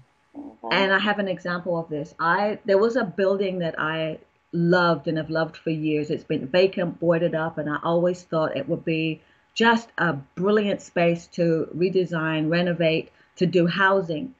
And 0.72 0.93
I 0.93 1.00
have 1.00 1.19
an 1.19 1.27
example 1.27 1.79
of 1.79 1.89
this. 1.89 2.13
I 2.19 2.60
there 2.65 2.77
was 2.77 2.96
a 2.96 3.03
building 3.03 3.60
that 3.60 3.79
I 3.79 4.19
loved 4.51 5.08
and 5.08 5.17
have 5.17 5.29
loved 5.29 5.58
for 5.58 5.69
years. 5.69 6.10
It's 6.10 6.24
been 6.24 6.48
vacant, 6.48 7.00
boarded 7.00 7.36
up, 7.36 7.58
and 7.58 7.69
I 7.69 7.77
always 7.84 8.24
thought 8.24 8.58
it 8.58 8.67
would 8.67 8.86
be 8.86 9.22
just 9.53 9.89
a 9.98 10.13
brilliant 10.13 10.81
space 10.81 11.27
to 11.27 11.67
redesign, 11.75 12.50
renovate, 12.50 13.12
to 13.38 13.46
do 13.46 13.67
housing. 13.67 14.36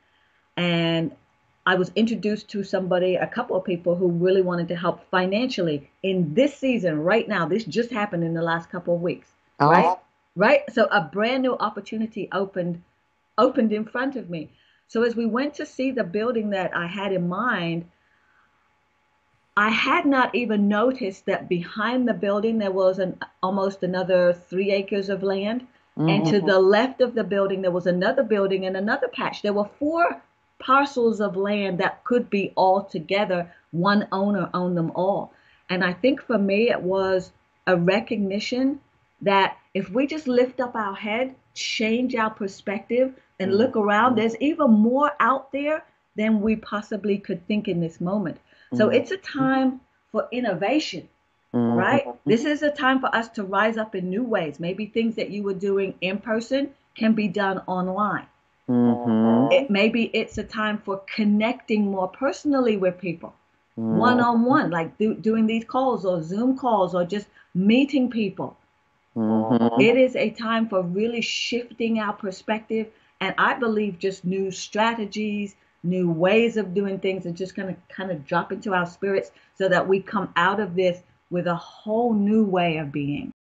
And 0.58 1.12
I 1.66 1.76
was 1.76 1.92
introduced 1.96 2.50
to 2.50 2.64
somebody, 2.64 3.16
a 3.16 3.28
couple 3.28 3.56
of 3.56 3.64
people 3.64 3.96
who 3.96 4.10
really 4.10 4.42
wanted 4.42 4.68
to 4.70 4.76
help 4.76 5.08
financially 5.10 5.90
in 6.04 6.34
this 6.34 6.56
season, 6.58 7.04
right 7.04 7.28
now. 7.28 7.48
This 7.48 7.64
just 7.64 7.92
happened 7.92 8.24
in 8.24 8.34
the 8.34 8.42
last 8.42 8.70
couple 8.70 8.96
of 8.96 9.02
weeks, 9.02 9.30
Oh. 9.60 9.70
right? 9.70 9.98
Right. 10.36 10.62
So 10.74 10.86
a 10.86 11.02
brand 11.02 11.44
new 11.44 11.56
opportunity 11.58 12.30
opened, 12.32 12.82
opened 13.38 13.74
in 13.74 13.86
front 13.86 14.16
of 14.16 14.30
me. 14.30 14.50
So 14.90 15.04
as 15.04 15.16
we 15.16 15.26
went 15.26 15.54
to 15.56 15.66
see 15.66 15.92
the 15.92 16.04
building 16.04 16.50
that 16.50 16.76
I 16.76 16.88
had 16.88 17.14
in 17.14 17.30
mind, 17.30 17.86
I 19.56 19.70
had 19.70 20.06
not 20.06 20.34
even 20.34 20.68
noticed 20.68 21.26
that 21.28 21.48
behind 21.48 22.08
the 22.08 22.14
building 22.14 22.58
there 22.58 22.72
was 22.72 22.98
an 22.98 23.20
almost 23.44 23.84
another 23.84 24.34
three 24.34 24.72
acres 24.72 25.10
of 25.10 25.24
land. 25.24 25.68
And 25.98 26.26
to 26.28 26.40
the 26.40 26.54
mm-hmm. 26.54 26.66
left 26.66 27.02
of 27.02 27.14
the 27.14 27.26
building, 27.26 27.62
there 27.62 27.72
was 27.72 27.86
another 27.86 28.24
building 28.24 28.66
and 28.66 28.78
another 28.78 29.10
patch. 29.10 29.42
There 29.42 29.52
were 29.52 29.70
four 29.80 30.22
parcels 30.58 31.20
of 31.20 31.36
land 31.36 31.78
that 31.80 32.06
could 32.06 32.30
be 32.30 32.54
all 32.56 32.84
together. 32.84 33.52
One 33.72 34.08
owner 34.14 34.50
owned 34.54 34.78
them 34.78 34.94
all. 34.96 35.34
And 35.70 35.84
I 35.84 35.92
think 35.92 36.22
for 36.22 36.38
me, 36.38 36.70
it 36.70 36.82
was 36.82 37.34
a 37.68 37.76
recognition 37.76 38.80
that 39.22 39.58
if 39.74 39.90
we 39.90 40.08
just 40.08 40.26
lift 40.26 40.62
up 40.62 40.74
our 40.74 40.96
head, 40.96 41.36
change 41.54 42.16
our 42.16 42.30
perspective, 42.30 43.14
and 43.40 43.56
look 43.56 43.76
around, 43.76 44.18
there's 44.18 44.36
even 44.38 44.72
more 44.72 45.12
out 45.20 45.52
there 45.52 45.84
than 46.16 46.42
we 46.42 46.56
possibly 46.56 47.18
could 47.18 47.46
think 47.48 47.68
in 47.68 47.80
this 47.80 48.02
moment. 48.02 48.38
So 48.76 48.90
it's 48.90 49.12
a 49.12 49.18
time 49.18 49.82
for 50.12 50.28
innovation 50.32 51.08
right? 51.54 52.06
This 52.26 52.46
is 52.46 52.62
a 52.62 52.72
time 52.72 53.00
for 53.00 53.14
us 53.16 53.30
to 53.30 53.44
rise 53.44 53.78
up 53.78 53.96
in 53.96 54.10
new 54.10 54.24
ways. 54.24 54.60
Maybe 54.60 54.86
things 54.86 55.16
that 55.16 55.30
you 55.30 55.44
were 55.44 55.54
doing 55.54 55.96
in 56.02 56.20
person 56.20 56.72
can 56.96 57.14
be 57.14 57.28
done 57.28 57.62
online. 57.68 58.28
Mm-hmm. 58.70 59.52
It, 59.52 59.70
maybe 59.70 60.12
it's 60.14 60.38
a 60.38 60.44
time 60.44 60.78
for 60.78 61.02
connecting 61.14 61.90
more 61.90 62.08
personally 62.08 62.78
with 62.78 63.00
people, 63.00 63.34
one 63.76 64.20
on 64.20 64.46
one, 64.46 64.70
like 64.70 64.96
do, 65.00 65.16
doing 65.16 65.48
these 65.48 65.66
calls 65.66 66.06
or 66.06 66.22
Zoom 66.22 66.56
calls 66.56 66.94
or 66.94 67.04
just 67.04 67.28
meeting 67.56 68.12
people. 68.12 68.56
Mm-hmm. 69.16 69.82
It 69.82 69.98
is 69.98 70.16
a 70.16 70.30
time 70.30 70.70
for 70.70 70.84
really 70.84 71.22
shifting 71.22 72.00
our 72.00 72.14
perspective. 72.14 72.88
And 73.22 73.36
I 73.38 73.54
believe 73.54 74.00
just 74.00 74.24
new 74.24 74.52
strategies, 74.52 75.56
new 75.84 76.12
ways 76.12 76.58
of 76.58 76.74
doing 76.74 77.00
things 77.00 77.26
are 77.26 77.32
just 77.32 77.56
going 77.56 77.74
to 77.74 77.94
kind 77.94 78.12
of 78.12 78.26
drop 78.26 78.52
into 78.52 78.74
our 78.74 78.86
spirits 78.86 79.32
so 79.58 79.68
that 79.70 79.88
we 79.88 80.02
come 80.02 80.32
out 80.36 80.60
of 80.60 80.76
this 80.76 81.00
with 81.30 81.48
a 81.48 81.56
whole 81.56 82.14
new 82.14 82.44
way 82.44 82.78
of 82.78 82.92
being. 82.92 83.32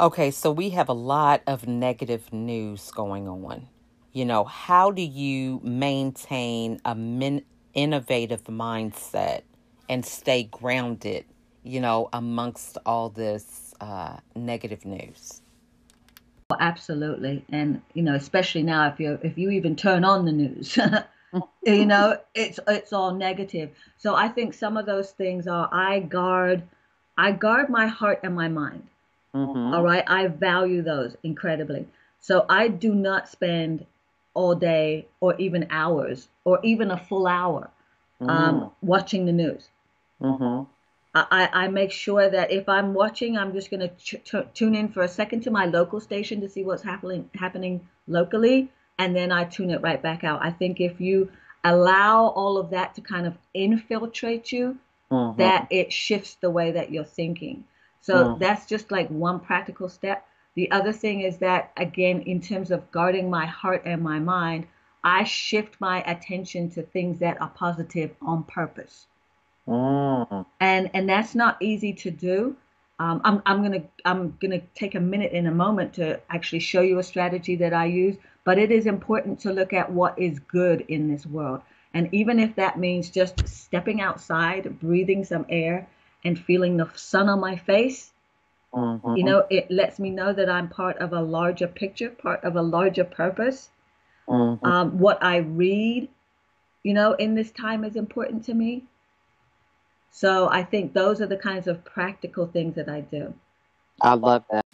Okay, 0.00 0.30
so 0.30 0.50
we 0.50 0.70
have 0.70 0.88
a 0.88 0.94
lot 0.94 1.42
of 1.46 1.66
negative 1.66 2.32
news 2.32 2.90
going 2.90 3.28
on. 3.28 3.68
You 4.12 4.24
know, 4.24 4.44
how 4.44 4.90
do 4.90 5.02
you 5.02 5.60
maintain 5.62 6.80
a 6.84 6.94
min- 6.94 7.44
innovative 7.74 8.44
mindset 8.44 9.42
and 9.88 10.04
stay 10.04 10.44
grounded, 10.44 11.26
you 11.62 11.80
know, 11.80 12.08
amongst 12.12 12.78
all 12.86 13.10
this 13.10 13.74
uh, 13.80 14.16
negative 14.34 14.84
news? 14.84 15.42
Absolutely, 16.58 17.44
and 17.50 17.80
you 17.94 18.02
know, 18.02 18.14
especially 18.14 18.62
now, 18.62 18.88
if 18.88 18.98
you 18.98 19.18
if 19.22 19.38
you 19.38 19.50
even 19.50 19.76
turn 19.76 20.04
on 20.04 20.24
the 20.24 20.32
news, 20.32 20.78
you 21.66 21.86
know, 21.86 22.18
it's 22.34 22.58
it's 22.66 22.92
all 22.92 23.14
negative. 23.14 23.70
So 23.98 24.14
I 24.14 24.28
think 24.28 24.54
some 24.54 24.76
of 24.76 24.86
those 24.86 25.12
things 25.12 25.46
are 25.46 25.68
I 25.72 26.00
guard, 26.00 26.62
I 27.16 27.32
guard 27.32 27.68
my 27.68 27.86
heart 27.86 28.20
and 28.22 28.34
my 28.34 28.48
mind. 28.48 28.86
Mm-hmm. 29.34 29.74
All 29.74 29.82
right, 29.82 30.04
I 30.06 30.26
value 30.26 30.82
those 30.82 31.16
incredibly. 31.22 31.86
So 32.20 32.44
I 32.48 32.68
do 32.68 32.94
not 32.94 33.28
spend 33.28 33.86
all 34.34 34.54
day 34.54 35.06
or 35.20 35.34
even 35.36 35.66
hours 35.70 36.28
or 36.44 36.60
even 36.62 36.90
a 36.90 36.96
full 36.96 37.26
hour 37.26 37.70
um, 38.28 38.70
watching 38.82 39.24
the 39.26 39.32
news. 39.32 39.68
Mm-hmm. 40.20 40.64
I, 41.14 41.48
I 41.52 41.68
make 41.68 41.90
sure 41.90 42.30
that 42.30 42.50
if 42.52 42.68
I'm 42.68 42.94
watching, 42.94 43.36
I'm 43.36 43.52
just 43.52 43.70
going 43.70 43.88
to 43.88 44.46
tune 44.54 44.74
in 44.74 44.88
for 44.88 45.02
a 45.02 45.08
second 45.08 45.42
to 45.42 45.50
my 45.50 45.66
local 45.66 46.00
station 46.00 46.40
to 46.40 46.48
see 46.48 46.64
what's 46.64 46.82
happening 46.82 47.28
happening 47.34 47.88
locally, 48.06 48.70
and 48.98 49.14
then 49.16 49.32
I 49.32 49.44
tune 49.44 49.70
it 49.70 49.82
right 49.82 50.00
back 50.00 50.24
out. 50.24 50.40
I 50.42 50.50
think 50.50 50.80
if 50.80 51.00
you 51.00 51.30
allow 51.64 52.26
all 52.28 52.58
of 52.58 52.70
that 52.70 52.94
to 52.94 53.00
kind 53.00 53.26
of 53.26 53.36
infiltrate 53.54 54.52
you, 54.52 54.78
Mm-hmm. 55.10 55.38
that 55.40 55.66
it 55.70 55.92
shifts 55.92 56.36
the 56.36 56.50
way 56.50 56.70
that 56.72 56.92
you're 56.92 57.04
thinking. 57.04 57.64
So 58.00 58.36
that's 58.38 58.66
just 58.66 58.90
like 58.92 59.08
one 59.08 59.40
practical 59.40 59.88
step. 59.88 60.24
The 60.54 60.70
other 60.70 60.92
thing 60.92 61.20
is 61.22 61.38
that, 61.38 61.72
again, 61.76 62.22
in 62.22 62.40
terms 62.40 62.70
of 62.70 62.90
guarding 62.92 63.28
my 63.28 63.46
heart 63.46 63.82
and 63.86 64.02
my 64.02 64.20
mind, 64.20 64.68
I 65.02 65.24
shift 65.24 65.80
my 65.80 66.02
attention 66.02 66.70
to 66.70 66.82
things 66.82 67.18
that 67.18 67.40
are 67.40 67.48
positive 67.50 68.14
on 68.22 68.44
purpose. 68.44 69.06
Mm-hmm. 69.70 70.42
And 70.60 70.90
and 70.94 71.08
that's 71.08 71.34
not 71.34 71.56
easy 71.60 71.92
to 71.94 72.10
do. 72.10 72.56
Um, 72.98 73.20
I'm 73.24 73.42
I'm 73.46 73.62
gonna 73.62 73.84
I'm 74.04 74.36
gonna 74.40 74.60
take 74.74 74.94
a 74.94 75.00
minute 75.00 75.32
in 75.32 75.46
a 75.46 75.52
moment 75.52 75.94
to 75.94 76.20
actually 76.28 76.60
show 76.60 76.80
you 76.82 76.98
a 76.98 77.02
strategy 77.02 77.56
that 77.56 77.72
I 77.72 77.86
use. 77.86 78.16
But 78.44 78.58
it 78.58 78.70
is 78.70 78.86
important 78.86 79.40
to 79.40 79.52
look 79.52 79.72
at 79.72 79.92
what 79.92 80.18
is 80.18 80.40
good 80.40 80.84
in 80.88 81.08
this 81.08 81.24
world. 81.26 81.62
And 81.94 82.08
even 82.12 82.38
if 82.38 82.56
that 82.56 82.78
means 82.78 83.10
just 83.10 83.46
stepping 83.48 84.00
outside, 84.00 84.80
breathing 84.80 85.24
some 85.24 85.46
air, 85.48 85.88
and 86.24 86.38
feeling 86.38 86.76
the 86.76 86.88
sun 86.94 87.28
on 87.28 87.40
my 87.40 87.56
face, 87.56 88.12
Mm-hmm. 88.72 89.16
you 89.16 89.24
know, 89.24 89.46
it 89.50 89.68
lets 89.70 89.98
me 89.98 90.10
know 90.10 90.32
that 90.32 90.48
I'm 90.48 90.68
part 90.68 90.98
of 90.98 91.12
a 91.12 91.20
larger 91.20 91.66
picture, 91.66 92.10
part 92.10 92.44
of 92.44 92.54
a 92.54 92.62
larger 92.62 93.04
purpose. 93.04 93.68
Mm-hmm. 94.28 94.64
Um, 94.64 94.98
what 94.98 95.22
I 95.22 95.38
read, 95.38 96.08
you 96.84 96.94
know, 96.94 97.14
in 97.14 97.34
this 97.34 97.50
time 97.50 97.84
is 97.84 97.96
important 97.96 98.44
to 98.44 98.54
me. 98.54 98.84
So 100.10 100.48
I 100.48 100.64
think 100.64 100.92
those 100.92 101.20
are 101.20 101.26
the 101.26 101.36
kinds 101.36 101.66
of 101.66 101.84
practical 101.84 102.46
things 102.46 102.74
that 102.74 102.88
I 102.88 103.00
do. 103.02 103.32
I 104.00 104.14
love 104.14 104.44
that. 104.50 104.64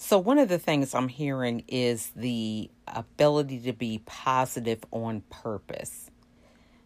So, 0.00 0.18
one 0.18 0.38
of 0.38 0.48
the 0.48 0.60
things 0.60 0.94
I'm 0.94 1.08
hearing 1.08 1.64
is 1.66 2.12
the 2.14 2.70
ability 2.86 3.58
to 3.62 3.72
be 3.72 4.00
positive 4.06 4.84
on 4.92 5.22
purpose. 5.28 6.10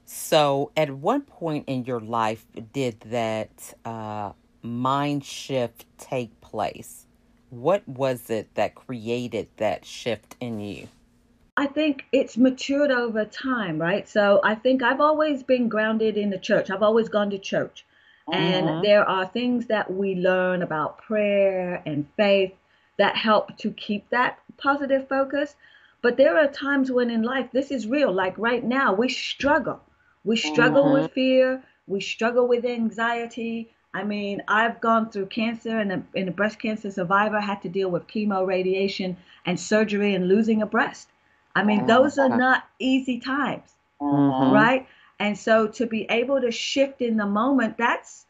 So, 0.07 0.73
at 0.77 0.91
what 0.91 1.27
point 1.27 1.69
in 1.69 1.85
your 1.85 2.01
life 2.01 2.47
did 2.73 3.01
that 3.01 3.75
uh, 3.85 4.33
mind 4.63 5.25
shift 5.25 5.85
take 5.99 6.41
place? 6.41 7.07
What 7.51 7.87
was 7.87 8.31
it 8.31 8.55
that 8.55 8.75
created 8.75 9.49
that 9.59 9.85
shift 9.85 10.37
in 10.41 10.61
you? 10.61 10.89
I 11.63 11.67
think 11.67 12.07
it's 12.11 12.37
matured 12.37 12.91
over 12.91 13.25
time, 13.25 13.81
right? 13.81 14.09
So 14.09 14.41
I 14.43 14.57
think 14.57 14.83
I've 14.83 15.01
always 15.01 15.45
been 15.45 15.69
grounded 15.69 16.17
in 16.17 16.31
the 16.31 16.39
church. 16.39 16.71
I've 16.71 16.83
always 16.83 17.09
gone 17.09 17.31
to 17.31 17.39
church. 17.39 17.87
And 18.33 18.85
there 18.85 19.09
are 19.09 19.27
things 19.27 19.67
that 19.67 19.89
we 19.89 20.17
learn 20.17 20.63
about 20.63 20.99
prayer 20.99 21.81
and 21.87 22.09
faith 22.17 22.53
that 22.99 23.17
help 23.17 23.57
to 23.59 23.71
keep 23.71 24.11
that 24.11 24.41
positive 24.57 25.07
focus. 25.07 25.55
But 26.01 26.17
there 26.17 26.37
are 26.37 26.49
times 26.49 26.91
when 26.91 27.11
in 27.11 27.23
life, 27.23 27.51
this 27.53 27.71
is 27.71 27.87
real. 27.87 28.13
Like 28.13 28.37
right 28.39 28.65
now, 28.65 28.93
we 28.93 29.09
struggle. 29.09 29.81
We 30.25 30.37
struggle 30.39 30.93
with 30.93 31.05
mm-hmm. 31.05 31.15
fear. 31.15 31.63
We 31.87 32.01
struggle 32.01 32.49
with 32.49 32.65
anxiety. 32.65 33.71
I 33.95 34.03
mean, 34.03 34.43
I've 34.49 34.81
gone 34.81 35.11
through 35.11 35.27
cancer 35.27 35.79
and 35.79 35.93
a, 35.93 36.03
and 36.17 36.29
a 36.29 36.33
breast 36.33 36.59
cancer 36.59 36.91
survivor 36.91 37.39
had 37.39 37.63
to 37.63 37.69
deal 37.69 37.89
with 37.89 38.09
chemo, 38.09 38.45
radiation, 38.45 39.17
and 39.47 39.61
surgery 39.61 40.17
and 40.17 40.27
losing 40.27 40.61
a 40.61 40.67
breast. 40.67 41.09
I 41.55 41.63
mean, 41.65 41.87
those 41.87 42.19
are 42.19 42.29
not 42.29 42.65
easy 42.79 43.21
times, 43.21 43.75
Mm-hmm. 44.01 44.51
right? 44.51 44.87
And 45.19 45.39
so 45.39 45.67
to 45.69 45.87
be 45.87 46.05
able 46.11 46.41
to 46.41 46.51
shift 46.51 47.01
in 47.01 47.17
the 47.17 47.27
moment, 47.27 47.77
that's 47.79 48.27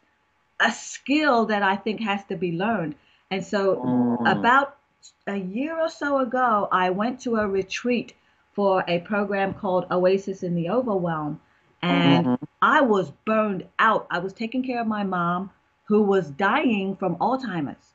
a 0.59 0.71
skill 0.71 1.45
that 1.47 1.63
I 1.63 1.75
think 1.75 2.01
has 2.01 2.25
to 2.25 2.35
be 2.35 2.51
learned. 2.53 2.95
And 3.31 3.43
so 3.45 3.83
Mm. 3.83 4.17
about 4.25 4.77
a 5.27 5.37
year 5.37 5.77
or 5.79 5.89
so 5.89 6.19
ago, 6.19 6.67
I 6.71 6.89
went 6.91 7.19
to 7.21 7.35
a 7.37 7.47
retreat 7.47 8.13
for 8.51 8.83
a 8.87 8.99
program 8.99 9.53
called 9.53 9.85
Oasis 9.91 10.43
in 10.43 10.55
the 10.55 10.69
Overwhelm. 10.69 11.41
And 11.81 12.29
I 12.61 12.81
was 12.81 13.11
burned 13.25 13.67
out. 13.79 14.07
I 14.09 14.19
was 14.19 14.33
taking 14.33 14.63
care 14.63 14.81
of 14.81 14.87
my 14.87 15.03
mom 15.03 15.51
who 15.85 16.01
was 16.03 16.29
dying 16.31 16.95
from 16.95 17.15
Alzheimer's. 17.17 17.92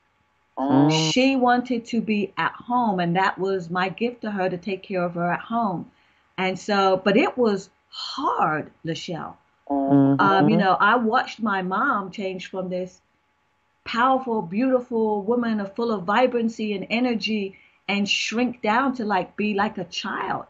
Mm. 0.59 1.13
She 1.13 1.37
wanted 1.37 1.85
to 1.87 2.01
be 2.01 2.33
at 2.37 2.53
home, 2.53 3.01
and 3.01 3.17
that 3.17 3.39
was 3.39 3.71
my 3.71 3.89
gift 3.89 4.23
to 4.23 4.31
her 4.31 4.49
to 4.49 4.57
take 4.57 4.83
care 4.83 5.05
of 5.05 5.15
her 5.15 5.33
at 5.33 5.41
home. 5.41 5.91
And 6.37 6.59
so, 6.59 7.01
but 7.05 7.17
it 7.17 7.39
was 7.39 7.71
hard, 7.89 8.71
Lachelle. 8.85 9.37
Mm-hmm. 9.69 10.21
Um, 10.21 10.49
you 10.49 10.57
know, 10.57 10.77
I 10.81 10.97
watched 10.97 11.41
my 11.41 11.63
mom 11.63 12.11
change 12.11 12.51
from 12.51 12.71
this 12.71 13.01
powerful, 13.85 14.43
beautiful 14.43 15.23
woman 15.23 15.65
full 15.77 15.93
of 15.93 16.05
vibrancy 16.05 16.75
and 16.75 16.87
energy 16.91 17.57
and 17.89 18.09
shrink 18.09 18.61
down 18.63 18.95
to 18.97 19.05
like 19.05 19.37
be 19.37 19.55
like 19.55 19.79
a 19.79 19.85
child, 19.85 20.47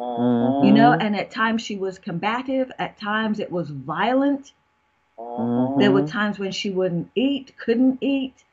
Mm-hmm. 0.00 0.66
you 0.66 0.72
know, 0.72 0.92
and 0.92 1.14
at 1.14 1.30
times 1.30 1.60
she 1.60 1.76
was 1.76 1.98
combative, 1.98 2.72
at 2.78 2.98
times 2.98 3.38
it 3.38 3.52
was 3.52 3.68
violent. 3.68 4.52
Mm-hmm. 5.18 5.78
There 5.78 5.92
were 5.92 6.06
times 6.06 6.38
when 6.38 6.52
she 6.52 6.70
wouldn't 6.70 7.10
eat, 7.14 7.54
couldn't 7.58 7.98
eat. 8.00 8.44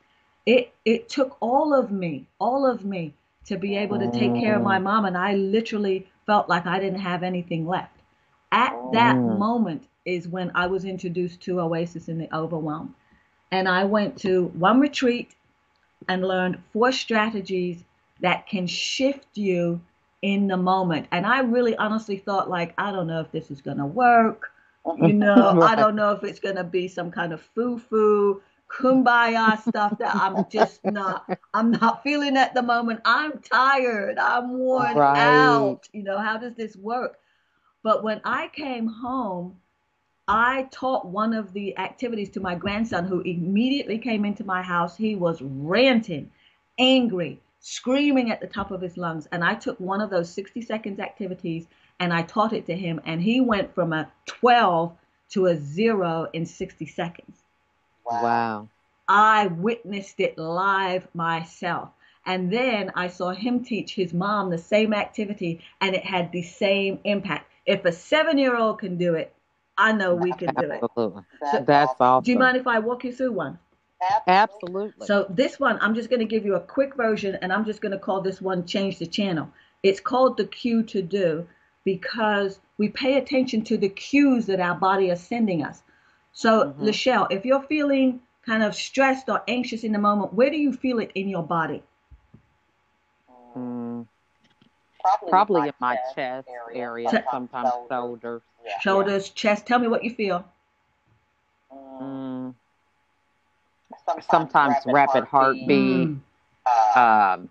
It 0.48 0.72
it 0.84 1.08
took 1.10 1.36
all 1.40 1.74
of 1.74 1.90
me, 1.90 2.26
all 2.38 2.64
of 2.64 2.82
me 2.82 3.12
to 3.44 3.58
be 3.58 3.76
able 3.76 3.98
to 3.98 4.10
take 4.10 4.34
care 4.34 4.56
of 4.56 4.62
my 4.62 4.78
mm. 4.78 4.84
mom 4.84 5.04
and 5.04 5.16
I 5.16 5.34
literally 5.34 6.06
felt 6.24 6.48
like 6.48 6.66
I 6.66 6.80
didn't 6.80 7.00
have 7.00 7.22
anything 7.22 7.66
left. 7.66 7.98
At 8.50 8.74
that 8.92 9.16
mm. 9.16 9.38
moment 9.38 9.82
is 10.06 10.26
when 10.26 10.50
I 10.54 10.66
was 10.66 10.86
introduced 10.86 11.42
to 11.42 11.60
Oasis 11.60 12.08
in 12.08 12.16
the 12.16 12.34
Overwhelm. 12.34 12.94
And 13.50 13.68
I 13.68 13.84
went 13.84 14.18
to 14.20 14.46
one 14.54 14.80
retreat 14.80 15.34
and 16.08 16.26
learned 16.26 16.62
four 16.72 16.92
strategies 16.92 17.84
that 18.20 18.46
can 18.46 18.66
shift 18.66 19.36
you 19.36 19.80
in 20.22 20.46
the 20.46 20.56
moment. 20.56 21.08
And 21.12 21.26
I 21.26 21.40
really 21.40 21.76
honestly 21.76 22.16
thought 22.16 22.48
like 22.48 22.72
I 22.78 22.90
don't 22.90 23.06
know 23.06 23.20
if 23.20 23.30
this 23.32 23.50
is 23.50 23.60
going 23.60 23.78
to 23.78 23.86
work. 23.86 24.50
You 24.96 25.12
know, 25.12 25.60
I 25.62 25.74
don't 25.74 25.94
know 25.94 26.12
if 26.12 26.24
it's 26.24 26.40
going 26.40 26.56
to 26.56 26.64
be 26.64 26.88
some 26.88 27.10
kind 27.10 27.34
of 27.34 27.42
foo-foo 27.54 28.40
kumbaya 28.68 29.60
stuff 29.62 29.98
that 29.98 30.14
I'm 30.16 30.46
just 30.50 30.84
not 30.84 31.26
I'm 31.54 31.70
not 31.72 32.02
feeling 32.02 32.36
at 32.36 32.54
the 32.54 32.62
moment. 32.62 33.00
I'm 33.04 33.40
tired. 33.40 34.18
I'm 34.18 34.58
worn 34.58 35.00
Right. 35.00 35.14
out. 35.14 35.88
You 35.92 36.02
know, 36.02 36.18
how 36.18 36.36
does 36.36 36.54
this 36.54 36.76
work? 36.76 37.18
But 37.82 38.04
when 38.04 38.20
I 38.24 38.48
came 38.48 38.86
home, 38.86 39.56
I 40.28 40.68
taught 40.70 41.06
one 41.06 41.34
of 41.34 41.52
the 41.54 41.78
activities 41.78 42.30
to 42.30 42.40
my 42.40 42.54
grandson 42.54 43.06
who 43.06 43.20
immediately 43.22 43.98
came 43.98 44.24
into 44.26 44.44
my 44.44 44.62
house. 44.62 44.96
He 44.96 45.16
was 45.16 45.40
ranting, 45.42 46.30
angry, 46.78 47.40
screaming 47.60 48.30
at 48.30 48.40
the 48.40 48.46
top 48.46 48.70
of 48.70 48.82
his 48.82 48.96
lungs. 48.98 49.26
And 49.32 49.42
I 49.44 49.54
took 49.54 49.80
one 49.80 50.00
of 50.02 50.10
those 50.10 50.30
60 50.30 50.60
seconds 50.62 51.00
activities 51.00 51.66
and 52.00 52.12
I 52.12 52.22
taught 52.22 52.52
it 52.52 52.66
to 52.66 52.76
him. 52.76 53.00
And 53.06 53.22
he 53.22 53.40
went 53.40 53.74
from 53.74 53.92
a 53.94 54.12
12 54.26 54.92
to 55.30 55.46
a 55.46 55.56
zero 55.56 56.28
in 56.34 56.44
60 56.46 56.86
seconds. 56.86 57.42
Wow. 58.08 58.68
I 59.06 59.46
witnessed 59.46 60.20
it 60.20 60.38
live 60.38 61.08
myself. 61.14 61.90
And 62.26 62.52
then 62.52 62.92
I 62.94 63.08
saw 63.08 63.30
him 63.30 63.64
teach 63.64 63.94
his 63.94 64.12
mom 64.12 64.50
the 64.50 64.58
same 64.58 64.92
activity, 64.92 65.60
and 65.80 65.94
it 65.94 66.04
had 66.04 66.30
the 66.30 66.42
same 66.42 67.00
impact. 67.04 67.50
If 67.64 67.84
a 67.86 67.92
seven 67.92 68.36
year 68.36 68.56
old 68.56 68.80
can 68.80 68.98
do 68.98 69.14
it, 69.14 69.34
I 69.78 69.92
know 69.92 70.14
we 70.14 70.32
can 70.32 70.54
do 70.54 70.70
it. 70.70 70.82
Absolutely. 70.82 71.22
That's 71.40 71.66
That's 71.66 71.94
awesome. 72.00 72.24
Do 72.24 72.32
you 72.32 72.38
mind 72.38 72.56
if 72.56 72.66
I 72.66 72.80
walk 72.80 73.04
you 73.04 73.12
through 73.12 73.32
one? 73.32 73.58
Absolutely. 74.26 75.06
So, 75.06 75.26
this 75.30 75.58
one, 75.58 75.78
I'm 75.80 75.94
just 75.94 76.10
going 76.10 76.20
to 76.20 76.26
give 76.26 76.44
you 76.44 76.54
a 76.54 76.60
quick 76.60 76.94
version, 76.96 77.36
and 77.40 77.52
I'm 77.52 77.64
just 77.64 77.80
going 77.80 77.92
to 77.92 77.98
call 77.98 78.20
this 78.20 78.40
one 78.40 78.66
Change 78.66 78.98
the 78.98 79.06
Channel. 79.06 79.50
It's 79.82 80.00
called 80.00 80.36
the 80.36 80.46
cue 80.46 80.82
to 80.84 81.02
do 81.02 81.48
because 81.84 82.60
we 82.76 82.88
pay 82.88 83.16
attention 83.16 83.62
to 83.64 83.78
the 83.78 83.88
cues 83.88 84.46
that 84.46 84.60
our 84.60 84.74
body 84.74 85.10
is 85.10 85.20
sending 85.22 85.64
us. 85.64 85.82
So, 86.32 86.64
Mhm. 86.72 86.76
Lachelle, 86.80 87.26
if 87.30 87.44
you're 87.44 87.62
feeling 87.62 88.20
kind 88.44 88.62
of 88.62 88.74
stressed 88.74 89.28
or 89.28 89.42
anxious 89.48 89.84
in 89.84 89.92
the 89.92 89.98
moment, 89.98 90.32
where 90.34 90.50
do 90.50 90.56
you 90.56 90.72
feel 90.72 90.98
it 91.00 91.10
in 91.14 91.28
your 91.28 91.42
body? 91.42 91.82
Mm, 93.56 94.06
Probably, 95.00 95.30
probably 95.30 95.68
in 95.68 95.74
my 95.80 95.96
chest 96.14 96.48
area, 96.72 97.10
Che- 97.10 97.24
sometimes 97.30 97.70
shoulders. 97.88 98.42
Yeah. 98.64 98.78
Shoulders, 98.80 99.30
chest. 99.30 99.66
Tell 99.66 99.78
me 99.78 99.88
what 99.88 100.04
you 100.04 100.10
feel. 100.14 100.44
Mm, 101.72 102.54
Mm, 104.10 104.30
sometimes 104.30 104.76
rapid 104.86 105.24
heartbeat. 105.24 106.08
Mm. 106.08 106.20
Uh, 106.66 107.00
um, 107.00 107.50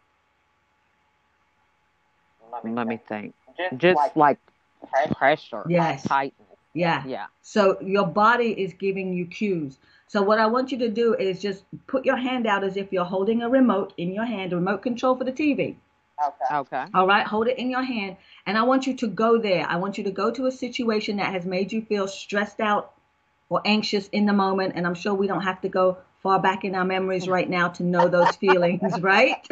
let, 2.52 2.66
let 2.76 2.88
me 2.88 2.98
think. 2.98 3.34
think. 3.56 3.80
Just 3.80 4.16
like 4.16 4.40
pressure. 4.90 5.14
pressure, 5.16 5.64
Yes. 5.68 6.04
tightness. 6.08 6.47
Yeah. 6.78 7.04
Yeah. 7.06 7.26
So 7.42 7.78
your 7.82 8.06
body 8.06 8.52
is 8.52 8.74
giving 8.74 9.14
you 9.14 9.26
cues. 9.26 9.78
So 10.08 10.22
what 10.22 10.40
I 10.40 10.46
want 10.46 10.72
you 10.72 10.78
to 10.80 10.90
do 10.90 11.16
is 11.16 11.42
just 11.42 11.66
put 11.88 12.06
your 12.06 12.16
hand 12.16 12.48
out 12.48 12.64
as 12.64 12.78
if 12.78 12.94
you're 12.94 13.06
holding 13.06 13.42
a 13.42 13.50
remote 13.50 13.94
in 13.98 14.14
your 14.14 14.26
hand, 14.26 14.54
a 14.54 14.56
remote 14.56 14.82
control 14.82 15.16
for 15.16 15.24
the 15.24 15.32
TV. 15.32 15.76
Okay. 16.26 16.56
Okay. 16.56 16.86
All 16.94 17.06
right, 17.06 17.28
hold 17.28 17.48
it 17.48 17.60
in 17.60 17.70
your 17.70 17.84
hand. 17.84 18.18
And 18.46 18.58
I 18.58 18.64
want 18.64 18.88
you 18.88 18.96
to 18.98 19.08
go 19.08 19.38
there. 19.38 19.68
I 19.68 19.76
want 19.76 19.98
you 19.98 20.04
to 20.06 20.12
go 20.12 20.32
to 20.32 20.46
a 20.48 20.52
situation 20.52 21.18
that 21.18 21.32
has 21.34 21.46
made 21.46 21.72
you 21.72 21.82
feel 21.84 22.08
stressed 22.08 22.60
out 22.60 22.94
or 23.50 23.62
anxious 23.66 24.08
in 24.10 24.26
the 24.26 24.34
moment. 24.34 24.74
And 24.76 24.88
I'm 24.88 24.96
sure 24.96 25.14
we 25.14 25.28
don't 25.28 25.44
have 25.44 25.62
to 25.62 25.70
go 25.70 25.98
far 26.24 26.40
back 26.40 26.66
in 26.66 26.76
our 26.76 26.86
memories 26.86 27.26
hmm. 27.26 27.32
right 27.32 27.50
now 27.50 27.70
to 27.70 27.84
know 27.84 28.08
those 28.08 28.36
feelings, 28.36 29.00
right? 29.02 29.48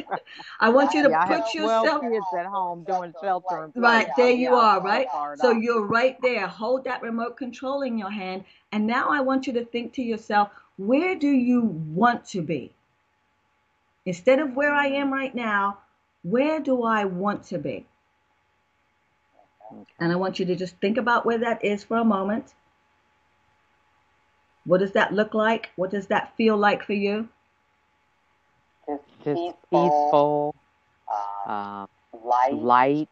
I 0.60 0.70
want 0.70 0.94
you 0.94 1.04
to 1.04 1.10
Yeah, 1.10 1.26
put 1.28 1.54
12 1.54 1.54
yourself 1.54 2.02
kids 2.02 2.34
at 2.34 2.46
home 2.46 2.84
doing 2.86 3.14
shelter. 3.22 3.72
Right, 3.76 4.08
there 4.16 4.32
you 4.32 4.50
Yeah, 4.50 4.56
are, 4.56 4.82
right? 4.82 5.08
So 5.36 5.52
you're 5.52 5.86
right 5.86 6.20
there. 6.22 6.48
Hold 6.48 6.86
that 6.86 7.02
remote 7.02 7.38
control 7.38 7.82
in 7.82 7.98
your 7.98 8.12
hand. 8.12 8.46
And 8.72 8.88
now 8.88 9.10
I 9.10 9.22
want 9.22 9.48
you 9.48 9.54
to 9.54 9.66
think 9.66 9.94
to 9.94 10.02
yourself, 10.04 10.50
where 10.78 11.16
do 11.16 11.30
you 11.30 11.62
want 11.62 12.26
to 12.28 12.42
be? 12.42 12.74
Instead 14.06 14.40
of 14.40 14.56
where 14.56 14.74
I 14.74 14.88
am 14.88 15.14
right 15.14 15.34
now, 15.34 15.80
where 16.24 16.60
do 16.60 16.84
I 16.84 17.06
want 17.06 17.44
to 17.46 17.58
be? 17.58 17.86
And 20.00 20.12
I 20.12 20.16
want 20.16 20.40
you 20.40 20.46
to 20.46 20.56
just 20.56 20.78
think 20.78 20.98
about 20.98 21.26
where 21.26 21.40
that 21.40 21.64
is 21.64 21.84
for 21.84 21.98
a 21.98 22.06
moment. 22.06 22.54
What 24.66 24.80
does 24.80 24.92
that 24.94 25.14
look 25.14 25.34
like? 25.34 25.70
What 25.76 25.92
does 25.92 26.08
that 26.08 26.36
feel 26.36 26.58
like 26.58 26.84
for 26.84 26.94
you? 26.94 27.30
Just, 28.88 29.04
Just 29.24 29.36
peaceful, 29.36 29.56
peaceful, 29.72 30.56
uh, 31.48 31.50
uh, 31.50 31.86
light, 32.24 32.54
light, 32.54 33.10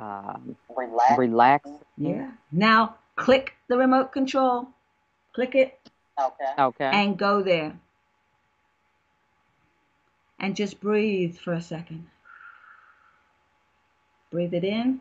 uh, 0.00 0.04
um, 0.04 0.56
relaxed. 0.76 1.18
relaxed. 1.18 1.72
Yeah. 1.96 2.30
Now 2.52 2.96
click 3.16 3.54
the 3.68 3.76
remote 3.76 4.12
control, 4.12 4.68
click 5.32 5.54
it, 5.54 5.78
Okay. 6.18 6.52
Okay. 6.58 6.90
and 6.92 7.18
go 7.18 7.42
there. 7.42 7.72
And 10.38 10.56
just 10.56 10.80
breathe 10.80 11.36
for 11.36 11.52
a 11.52 11.60
second. 11.60 12.06
Breathe 14.30 14.54
it 14.54 14.64
in 14.64 15.00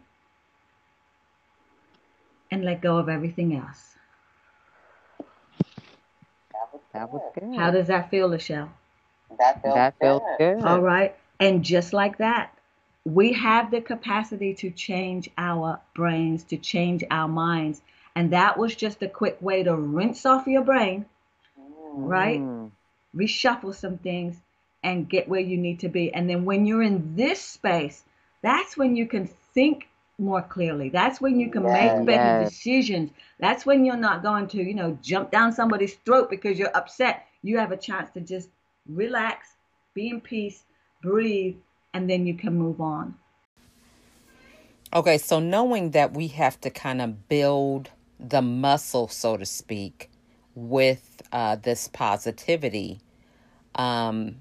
and 2.52 2.64
let 2.64 2.82
go 2.82 2.98
of 2.98 3.10
everything 3.10 3.56
else. 3.56 3.96
That 6.94 7.12
was, 7.12 7.22
good. 7.36 7.52
good. 7.52 7.56
How 7.58 7.72
does 7.72 7.88
that 7.88 8.10
feel, 8.10 8.30
Lachelle? 8.30 8.70
That 9.38 9.62
feels 9.62 9.76
that 9.76 10.00
feels 10.00 10.22
good. 10.38 10.58
good. 10.58 10.66
All 10.66 10.82
right. 10.82 11.16
And 11.40 11.64
just 11.64 11.94
like 11.94 12.18
that, 12.18 12.54
we 13.06 13.34
have 13.34 13.72
the 13.72 13.82
capacity 13.82 14.54
to 14.56 14.72
change 14.72 15.30
our 15.38 15.80
brains, 15.96 16.44
to 16.46 16.58
change 16.58 17.04
our 17.12 17.28
minds. 17.28 17.82
And 18.16 18.34
that 18.34 18.58
was 18.58 18.76
just 18.76 19.02
a 19.04 19.08
quick 19.08 19.38
way 19.42 19.64
to 19.64 19.76
rinse 19.76 20.26
off 20.26 20.48
your 20.48 20.64
brain, 20.64 21.06
Mm. 21.60 22.08
right? 22.10 22.40
Mm. 22.40 22.72
reshuffle 23.16 23.74
some 23.74 23.98
things 23.98 24.40
and 24.84 25.10
get 25.10 25.28
where 25.28 25.40
you 25.42 25.58
need 25.58 25.80
to 25.80 25.90
be. 25.90 26.14
And 26.14 26.30
then 26.30 26.46
when 26.46 26.66
you're 26.66 26.84
in 26.84 27.16
this 27.16 27.42
space, 27.42 28.04
that's 28.42 28.78
when 28.78 28.96
you 28.96 29.08
can 29.08 29.28
think 29.28 29.88
more 30.20 30.42
clearly. 30.42 30.90
That's 30.90 31.22
when 31.22 31.40
you 31.40 31.50
can 31.50 31.64
Yes. 31.64 31.72
make 31.72 32.06
better 32.06 32.30
Yes. 32.30 32.50
decisions. 32.50 33.12
That's 33.40 33.66
when 33.66 33.86
you're 33.86 33.98
not 33.98 34.24
going 34.24 34.48
to, 34.50 34.64
you 34.64 34.74
know, 34.74 34.98
jump 35.02 35.32
down 35.32 35.52
somebody's 35.54 35.96
throat 36.06 36.30
because 36.30 36.60
you're 36.60 36.76
upset. 36.76 37.26
You 37.42 37.58
have 37.58 37.72
a 37.72 37.78
chance 37.78 38.10
to 38.12 38.22
just 38.22 38.50
relax, 38.88 39.56
be 39.94 40.10
in 40.10 40.22
peace, 40.22 40.64
breathe, 41.02 41.58
and 41.94 42.10
then 42.10 42.26
you 42.28 42.34
can 42.36 42.56
move 42.58 42.82
on. 42.82 43.16
Okay, 44.94 45.18
so 45.20 45.40
knowing 45.40 45.92
that 45.92 46.14
we 46.14 46.30
have 46.30 46.60
to 46.62 46.70
kind 46.70 47.02
of 47.02 47.30
build 47.30 47.92
the 48.20 48.42
muscle, 48.42 49.08
so 49.08 49.38
to 49.38 49.46
speak, 49.46 50.10
with 50.56 51.22
uh, 51.32 51.56
this 51.56 51.88
positivity, 51.88 53.00
um, 53.76 54.38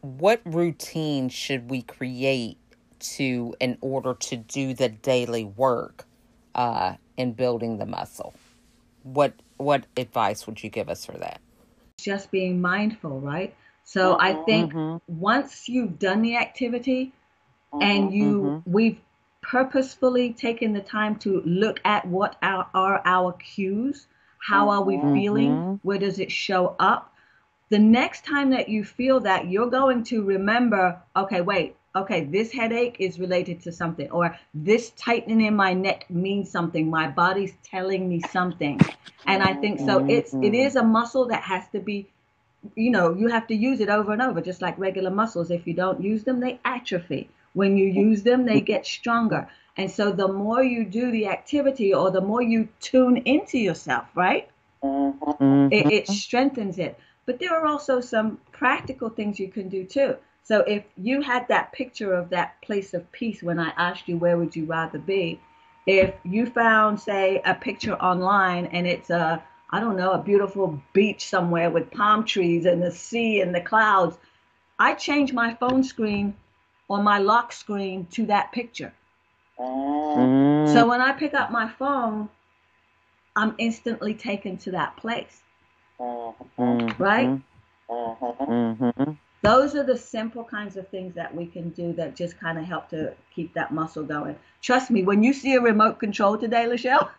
what 0.00 0.40
routine 0.44 1.28
should 1.28 1.68
we 1.68 1.82
create 1.82 2.58
to 3.00 3.54
in 3.60 3.78
order 3.80 4.14
to 4.14 4.36
do 4.36 4.74
the 4.74 4.88
daily 4.88 5.44
work 5.44 6.06
uh, 6.54 6.94
in 7.16 7.32
building 7.32 7.78
the 7.78 7.86
muscle? 7.86 8.34
What 9.02 9.34
what 9.58 9.86
advice 9.96 10.46
would 10.46 10.62
you 10.62 10.70
give 10.70 10.88
us 10.88 11.06
for 11.06 11.18
that? 11.18 11.40
Just 12.00 12.30
being 12.30 12.60
mindful, 12.60 13.20
right? 13.20 13.54
So 13.84 14.18
I 14.20 14.34
think 14.34 14.72
Mhm. 14.72 15.00
once 15.08 15.68
you've 15.68 15.98
done 15.98 16.22
the 16.22 16.36
activity, 16.36 17.12
and 17.80 18.12
you 18.12 18.62
we've 18.66 19.00
purposefully 19.42 20.32
taken 20.32 20.72
the 20.72 20.80
time 20.80 21.16
to 21.16 21.40
look 21.42 21.80
at 21.84 22.06
what 22.06 22.36
our, 22.42 22.68
are 22.74 23.02
our 23.04 23.32
cues 23.34 24.06
how 24.40 24.70
are 24.70 24.82
we 24.82 24.98
feeling 25.12 25.52
Mhm. 25.52 25.80
where 25.82 25.98
does 25.98 26.18
it 26.18 26.32
show 26.32 26.74
up 26.78 27.12
the 27.70 27.78
next 27.78 28.24
time 28.24 28.50
that 28.50 28.68
you 28.68 28.84
feel 28.84 29.20
that 29.20 29.48
you're 29.48 29.70
going 29.70 30.02
to 30.04 30.22
remember 30.24 31.00
okay 31.16 31.40
wait 31.40 31.75
okay 31.96 32.24
this 32.24 32.52
headache 32.52 32.96
is 32.98 33.18
related 33.18 33.60
to 33.62 33.72
something 33.72 34.10
or 34.10 34.36
this 34.54 34.90
tightening 34.90 35.40
in 35.40 35.56
my 35.56 35.72
neck 35.72 36.04
means 36.10 36.50
something 36.50 36.88
my 36.90 37.08
body's 37.08 37.54
telling 37.62 38.08
me 38.08 38.20
something 38.30 38.80
and 39.26 39.42
i 39.42 39.52
think 39.54 39.80
so 39.80 40.04
it's 40.08 40.34
it 40.34 40.54
is 40.54 40.76
a 40.76 40.82
muscle 40.82 41.26
that 41.26 41.42
has 41.42 41.68
to 41.68 41.80
be 41.80 42.06
you 42.74 42.90
know, 42.90 43.14
you 43.14 43.28
have 43.28 43.46
to 43.48 43.54
use 43.54 43.80
it 43.80 43.88
over 43.88 44.12
and 44.12 44.22
over, 44.22 44.40
just 44.40 44.62
like 44.62 44.78
regular 44.78 45.10
muscles. 45.10 45.50
If 45.50 45.66
you 45.66 45.74
don't 45.74 46.02
use 46.02 46.24
them, 46.24 46.40
they 46.40 46.58
atrophy. 46.64 47.30
When 47.52 47.76
you 47.76 47.86
use 47.86 48.22
them, 48.22 48.44
they 48.44 48.60
get 48.60 48.86
stronger. 48.86 49.48
And 49.76 49.90
so 49.90 50.12
the 50.12 50.28
more 50.28 50.62
you 50.62 50.84
do 50.84 51.10
the 51.10 51.28
activity 51.28 51.94
or 51.94 52.10
the 52.10 52.20
more 52.20 52.42
you 52.42 52.68
tune 52.80 53.18
into 53.18 53.58
yourself, 53.58 54.06
right? 54.14 54.48
Mm-hmm. 54.82 55.72
It, 55.72 55.92
it 55.92 56.08
strengthens 56.08 56.78
it. 56.78 56.98
But 57.24 57.38
there 57.38 57.54
are 57.54 57.66
also 57.66 58.00
some 58.00 58.38
practical 58.52 59.10
things 59.10 59.38
you 59.38 59.48
can 59.48 59.68
do 59.68 59.84
too. 59.84 60.16
So 60.46 60.60
if 60.60 60.84
you 60.96 61.22
had 61.22 61.48
that 61.48 61.72
picture 61.72 62.14
of 62.14 62.30
that 62.30 62.62
place 62.62 62.94
of 62.94 63.10
peace 63.10 63.42
when 63.42 63.58
I 63.58 63.70
asked 63.76 64.06
you 64.06 64.16
where 64.16 64.38
would 64.38 64.54
you 64.54 64.64
rather 64.64 64.98
be, 65.00 65.40
if 65.88 66.14
you 66.24 66.46
found 66.46 67.00
say 67.00 67.42
a 67.44 67.52
picture 67.52 67.94
online 67.94 68.66
and 68.66 68.86
it's 68.86 69.10
a 69.10 69.42
I 69.70 69.80
don't 69.80 69.96
know 69.96 70.12
a 70.12 70.22
beautiful 70.22 70.80
beach 70.92 71.26
somewhere 71.28 71.68
with 71.68 71.90
palm 71.90 72.24
trees 72.24 72.64
and 72.64 72.80
the 72.80 72.92
sea 72.92 73.40
and 73.40 73.52
the 73.52 73.60
clouds, 73.60 74.18
I 74.78 74.94
change 74.94 75.32
my 75.32 75.54
phone 75.54 75.82
screen 75.82 76.36
or 76.86 77.02
my 77.02 77.18
lock 77.18 77.52
screen 77.52 78.06
to 78.12 78.26
that 78.26 78.52
picture. 78.52 78.92
Mm-hmm. 79.58 80.72
So 80.72 80.86
when 80.86 81.00
I 81.00 81.10
pick 81.10 81.34
up 81.34 81.50
my 81.50 81.68
phone, 81.68 82.28
I'm 83.34 83.56
instantly 83.58 84.14
taken 84.14 84.58
to 84.58 84.70
that 84.70 84.96
place, 84.96 85.42
Mm-hmm. 85.98 87.02
right? 87.02 87.30
Mm-hmm. 87.90 89.10
Those 89.42 89.74
are 89.76 89.84
the 89.84 89.96
simple 89.98 90.44
kinds 90.44 90.76
of 90.76 90.88
things 90.88 91.14
that 91.14 91.34
we 91.34 91.46
can 91.46 91.70
do 91.70 91.92
that 91.94 92.16
just 92.16 92.38
kind 92.40 92.58
of 92.58 92.64
help 92.64 92.88
to 92.90 93.14
keep 93.34 93.54
that 93.54 93.72
muscle 93.72 94.04
going. 94.04 94.36
Trust 94.62 94.90
me, 94.90 95.04
when 95.04 95.22
you 95.22 95.32
see 95.32 95.54
a 95.54 95.60
remote 95.60 95.98
control 96.00 96.38
today, 96.38 96.66
Lachelle, 96.66 97.10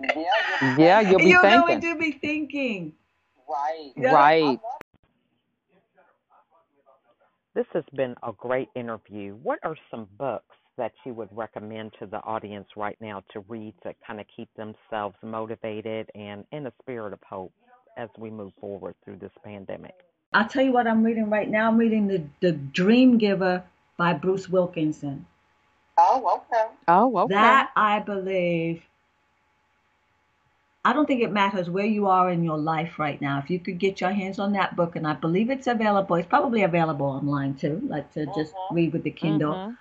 Yeah, 0.00 0.24
you're 0.60 1.00
Yeah, 1.00 1.00
you'll 1.00 1.20
be 1.20 1.30
you're 1.30 1.42
going 1.42 1.80
thinking. 1.80 1.82
to 1.82 1.96
be 1.98 2.12
thinking. 2.12 2.94
right. 3.48 3.92
Yeah. 3.96 4.12
Right. 4.12 4.60
This 7.54 7.66
has 7.74 7.84
been 7.96 8.14
a 8.22 8.32
great 8.32 8.68
interview. 8.76 9.34
What 9.42 9.58
are 9.64 9.76
some 9.90 10.08
books 10.18 10.56
that 10.78 10.92
you 11.04 11.14
would 11.14 11.28
recommend 11.32 11.92
to 12.00 12.06
the 12.06 12.18
audience 12.18 12.68
right 12.76 12.96
now 13.00 13.22
to 13.32 13.40
read 13.48 13.74
to 13.82 13.94
kind 14.06 14.20
of 14.20 14.26
keep 14.34 14.48
themselves 14.56 15.16
motivated 15.22 16.10
and 16.14 16.44
in 16.52 16.66
a 16.66 16.72
spirit 16.82 17.12
of 17.12 17.20
hope 17.28 17.52
as 17.98 18.08
we 18.18 18.30
move 18.30 18.52
forward 18.60 18.94
through 19.04 19.16
this 19.18 19.32
pandemic? 19.44 19.94
I'll 20.32 20.48
tell 20.48 20.64
you 20.64 20.72
what 20.72 20.86
I'm 20.86 21.02
reading 21.02 21.28
right 21.28 21.48
now. 21.48 21.68
I'm 21.68 21.78
reading 21.78 22.06
the, 22.06 22.22
the 22.40 22.52
Dream 22.52 23.18
Giver 23.18 23.64
by 23.96 24.12
Bruce 24.14 24.48
Wilkinson. 24.48 25.26
Oh, 25.98 26.42
okay. 26.50 26.66
Oh, 26.88 27.16
okay. 27.18 27.34
That 27.34 27.70
I 27.76 27.98
believe. 28.00 28.82
I 30.84 30.92
don't 30.92 31.06
think 31.06 31.22
it 31.22 31.32
matters 31.32 31.68
where 31.68 31.84
you 31.86 32.06
are 32.06 32.30
in 32.30 32.42
your 32.44 32.56
life 32.58 32.98
right 32.98 33.20
now. 33.20 33.38
If 33.38 33.50
you 33.50 33.58
could 33.58 33.78
get 33.78 34.00
your 34.00 34.10
hands 34.12 34.38
on 34.38 34.52
that 34.52 34.76
book, 34.76 34.96
and 34.96 35.06
I 35.06 35.14
believe 35.14 35.50
it's 35.50 35.66
available, 35.66 36.16
it's 36.16 36.28
probably 36.28 36.62
available 36.62 37.06
online 37.06 37.54
too, 37.54 37.80
like 37.86 38.12
to 38.14 38.26
just 38.26 38.54
Mhm. 38.54 38.74
read 38.74 38.92
with 38.92 39.02
the 39.02 39.10
Kindle. 39.10 39.56
Mhm. 39.56 39.76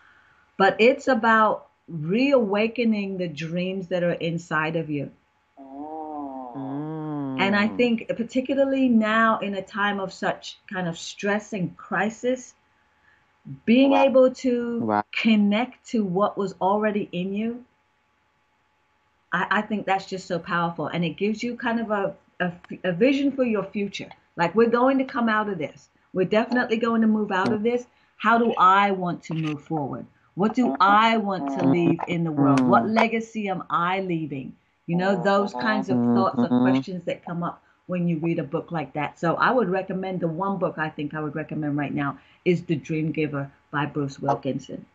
But 0.57 0.75
it's 0.79 1.07
about 1.07 1.67
reawakening 1.87 3.17
the 3.17 3.27
dreams 3.29 3.87
that 3.89 4.03
are 4.03 4.13
inside 4.13 4.75
of 4.75 4.89
you. 4.89 5.11
Mm. 7.49 7.55
Mm. 7.55 7.57
And 7.57 7.71
I 7.71 7.75
think, 7.75 8.07
particularly 8.17 8.89
now 8.89 9.39
in 9.39 9.55
a 9.55 9.61
time 9.61 9.99
of 9.99 10.13
such 10.13 10.59
kind 10.71 10.87
of 10.87 10.97
stress 10.97 11.53
and 11.53 11.75
crisis, 11.77 12.55
being 13.65 13.91
Right. 13.91 14.07
able 14.09 14.31
to 14.31 14.79
Right. 14.81 15.05
connect 15.11 15.85
to 15.91 16.03
what 16.05 16.37
was 16.37 16.55
already 16.61 17.09
in 17.11 17.33
you, 17.33 17.65
I, 19.33 19.47
I 19.59 19.61
think 19.61 19.85
that's 19.85 20.05
just 20.05 20.27
so 20.27 20.39
powerful. 20.39 20.87
And 20.87 21.03
it 21.05 21.17
gives 21.17 21.43
you 21.43 21.55
kind 21.55 21.79
of 21.79 21.91
a, 21.91 22.15
a, 22.39 22.51
a 22.83 22.91
vision 22.93 23.31
for 23.31 23.43
your 23.43 23.63
future. 23.63 24.09
Like, 24.35 24.55
we're 24.55 24.69
going 24.69 24.97
to 24.99 25.05
come 25.05 25.29
out 25.29 25.49
of 25.49 25.57
this. 25.57 25.89
We're 26.13 26.25
definitely 26.25 26.77
going 26.77 27.01
to 27.01 27.07
move 27.07 27.31
out 27.31 27.51
of 27.51 27.63
this. 27.63 27.87
How 28.17 28.37
do 28.37 28.53
I 28.57 28.91
want 28.91 29.23
to 29.23 29.33
move 29.33 29.63
forward? 29.63 30.05
What 30.35 30.53
do 30.53 30.75
I 30.79 31.17
want 31.17 31.49
to 31.51 31.63
leave 31.63 32.03
in 32.07 32.23
the 32.23 32.31
world? 32.31 32.65
What 32.65 32.87
legacy 32.87 33.49
am 33.49 33.63
I 33.69 34.01
leaving? 34.01 34.55
You 34.89 34.97
know, 34.97 35.15
those 35.15 35.53
kinds 35.53 35.89
of 35.89 35.99
thoughts 36.13 36.43
or 36.43 36.49
Mhm. 36.49 36.73
questions 36.73 37.05
that 37.05 37.23
come 37.23 37.43
up 37.43 37.63
when 37.87 38.07
you 38.07 38.17
read 38.19 38.39
a 38.39 38.43
book 38.43 38.71
like 38.71 38.93
that. 38.93 39.19
So 39.19 39.35
I 39.35 39.51
would 39.51 39.69
recommend 39.69 40.21
the 40.21 40.27
one 40.27 40.57
book 40.57 40.79
I 40.79 40.89
think 40.89 41.13
I 41.13 41.21
would 41.21 41.35
recommend 41.35 41.77
right 41.77 41.93
now 41.93 42.17
is 42.45 42.65
The 42.65 42.75
Dream 42.75 43.11
Giver 43.11 43.51
by 43.71 43.85
Bruce 43.85 44.19
Wilkinson. 44.19 44.85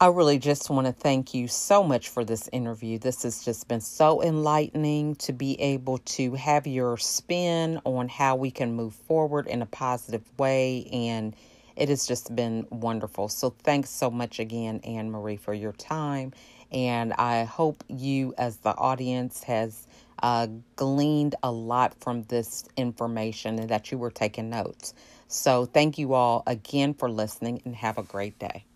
I 0.00 0.08
really 0.08 0.38
just 0.38 0.70
want 0.70 0.86
to 0.86 0.94
thank 0.94 1.34
you 1.34 1.48
so 1.48 1.82
much 1.82 2.10
for 2.10 2.24
this 2.24 2.48
interview. 2.52 3.00
This 3.00 3.24
has 3.24 3.44
just 3.44 3.68
been 3.68 3.82
so 3.82 4.22
enlightening 4.22 5.16
to 5.16 5.34
be 5.34 5.60
able 5.60 5.98
to 5.98 6.36
have 6.36 6.68
your 6.68 6.98
spin 6.98 7.80
on 7.84 8.08
how 8.08 8.36
we 8.36 8.52
can 8.52 8.74
move 8.74 8.94
forward 8.94 9.48
in 9.48 9.62
a 9.62 9.66
positive 9.66 10.22
way. 10.38 10.88
And 10.92 11.36
it 11.76 11.90
has 11.90 12.06
just 12.06 12.36
been 12.36 12.68
wonderful. 12.70 13.28
So 13.28 13.50
thanks 13.64 13.90
so 13.90 14.12
much 14.12 14.38
again, 14.38 14.82
Anne 14.84 15.10
Marie, 15.10 15.36
for 15.38 15.54
your 15.54 15.72
time. 15.72 16.32
And 16.74 17.14
I 17.14 17.44
hope 17.44 17.84
you, 17.88 18.34
as 18.38 18.58
the 18.58 18.76
audience, 18.76 19.44
has 19.44 19.86
uh, 20.22 20.48
gleaned 20.76 21.36
a 21.42 21.52
lot 21.52 21.94
from 22.00 22.24
this 22.24 22.64
information 22.76 23.60
and 23.60 23.70
that 23.70 23.92
you 23.92 23.98
were 23.98 24.10
taking 24.10 24.50
notes. 24.50 24.94
So 25.28 25.66
thank 25.66 25.98
you 25.98 26.14
all 26.14 26.42
again 26.46 26.94
for 26.94 27.10
listening 27.10 27.62
and 27.64 27.76
have 27.76 27.98
a 27.98 28.02
great 28.02 28.38
day. 28.40 28.66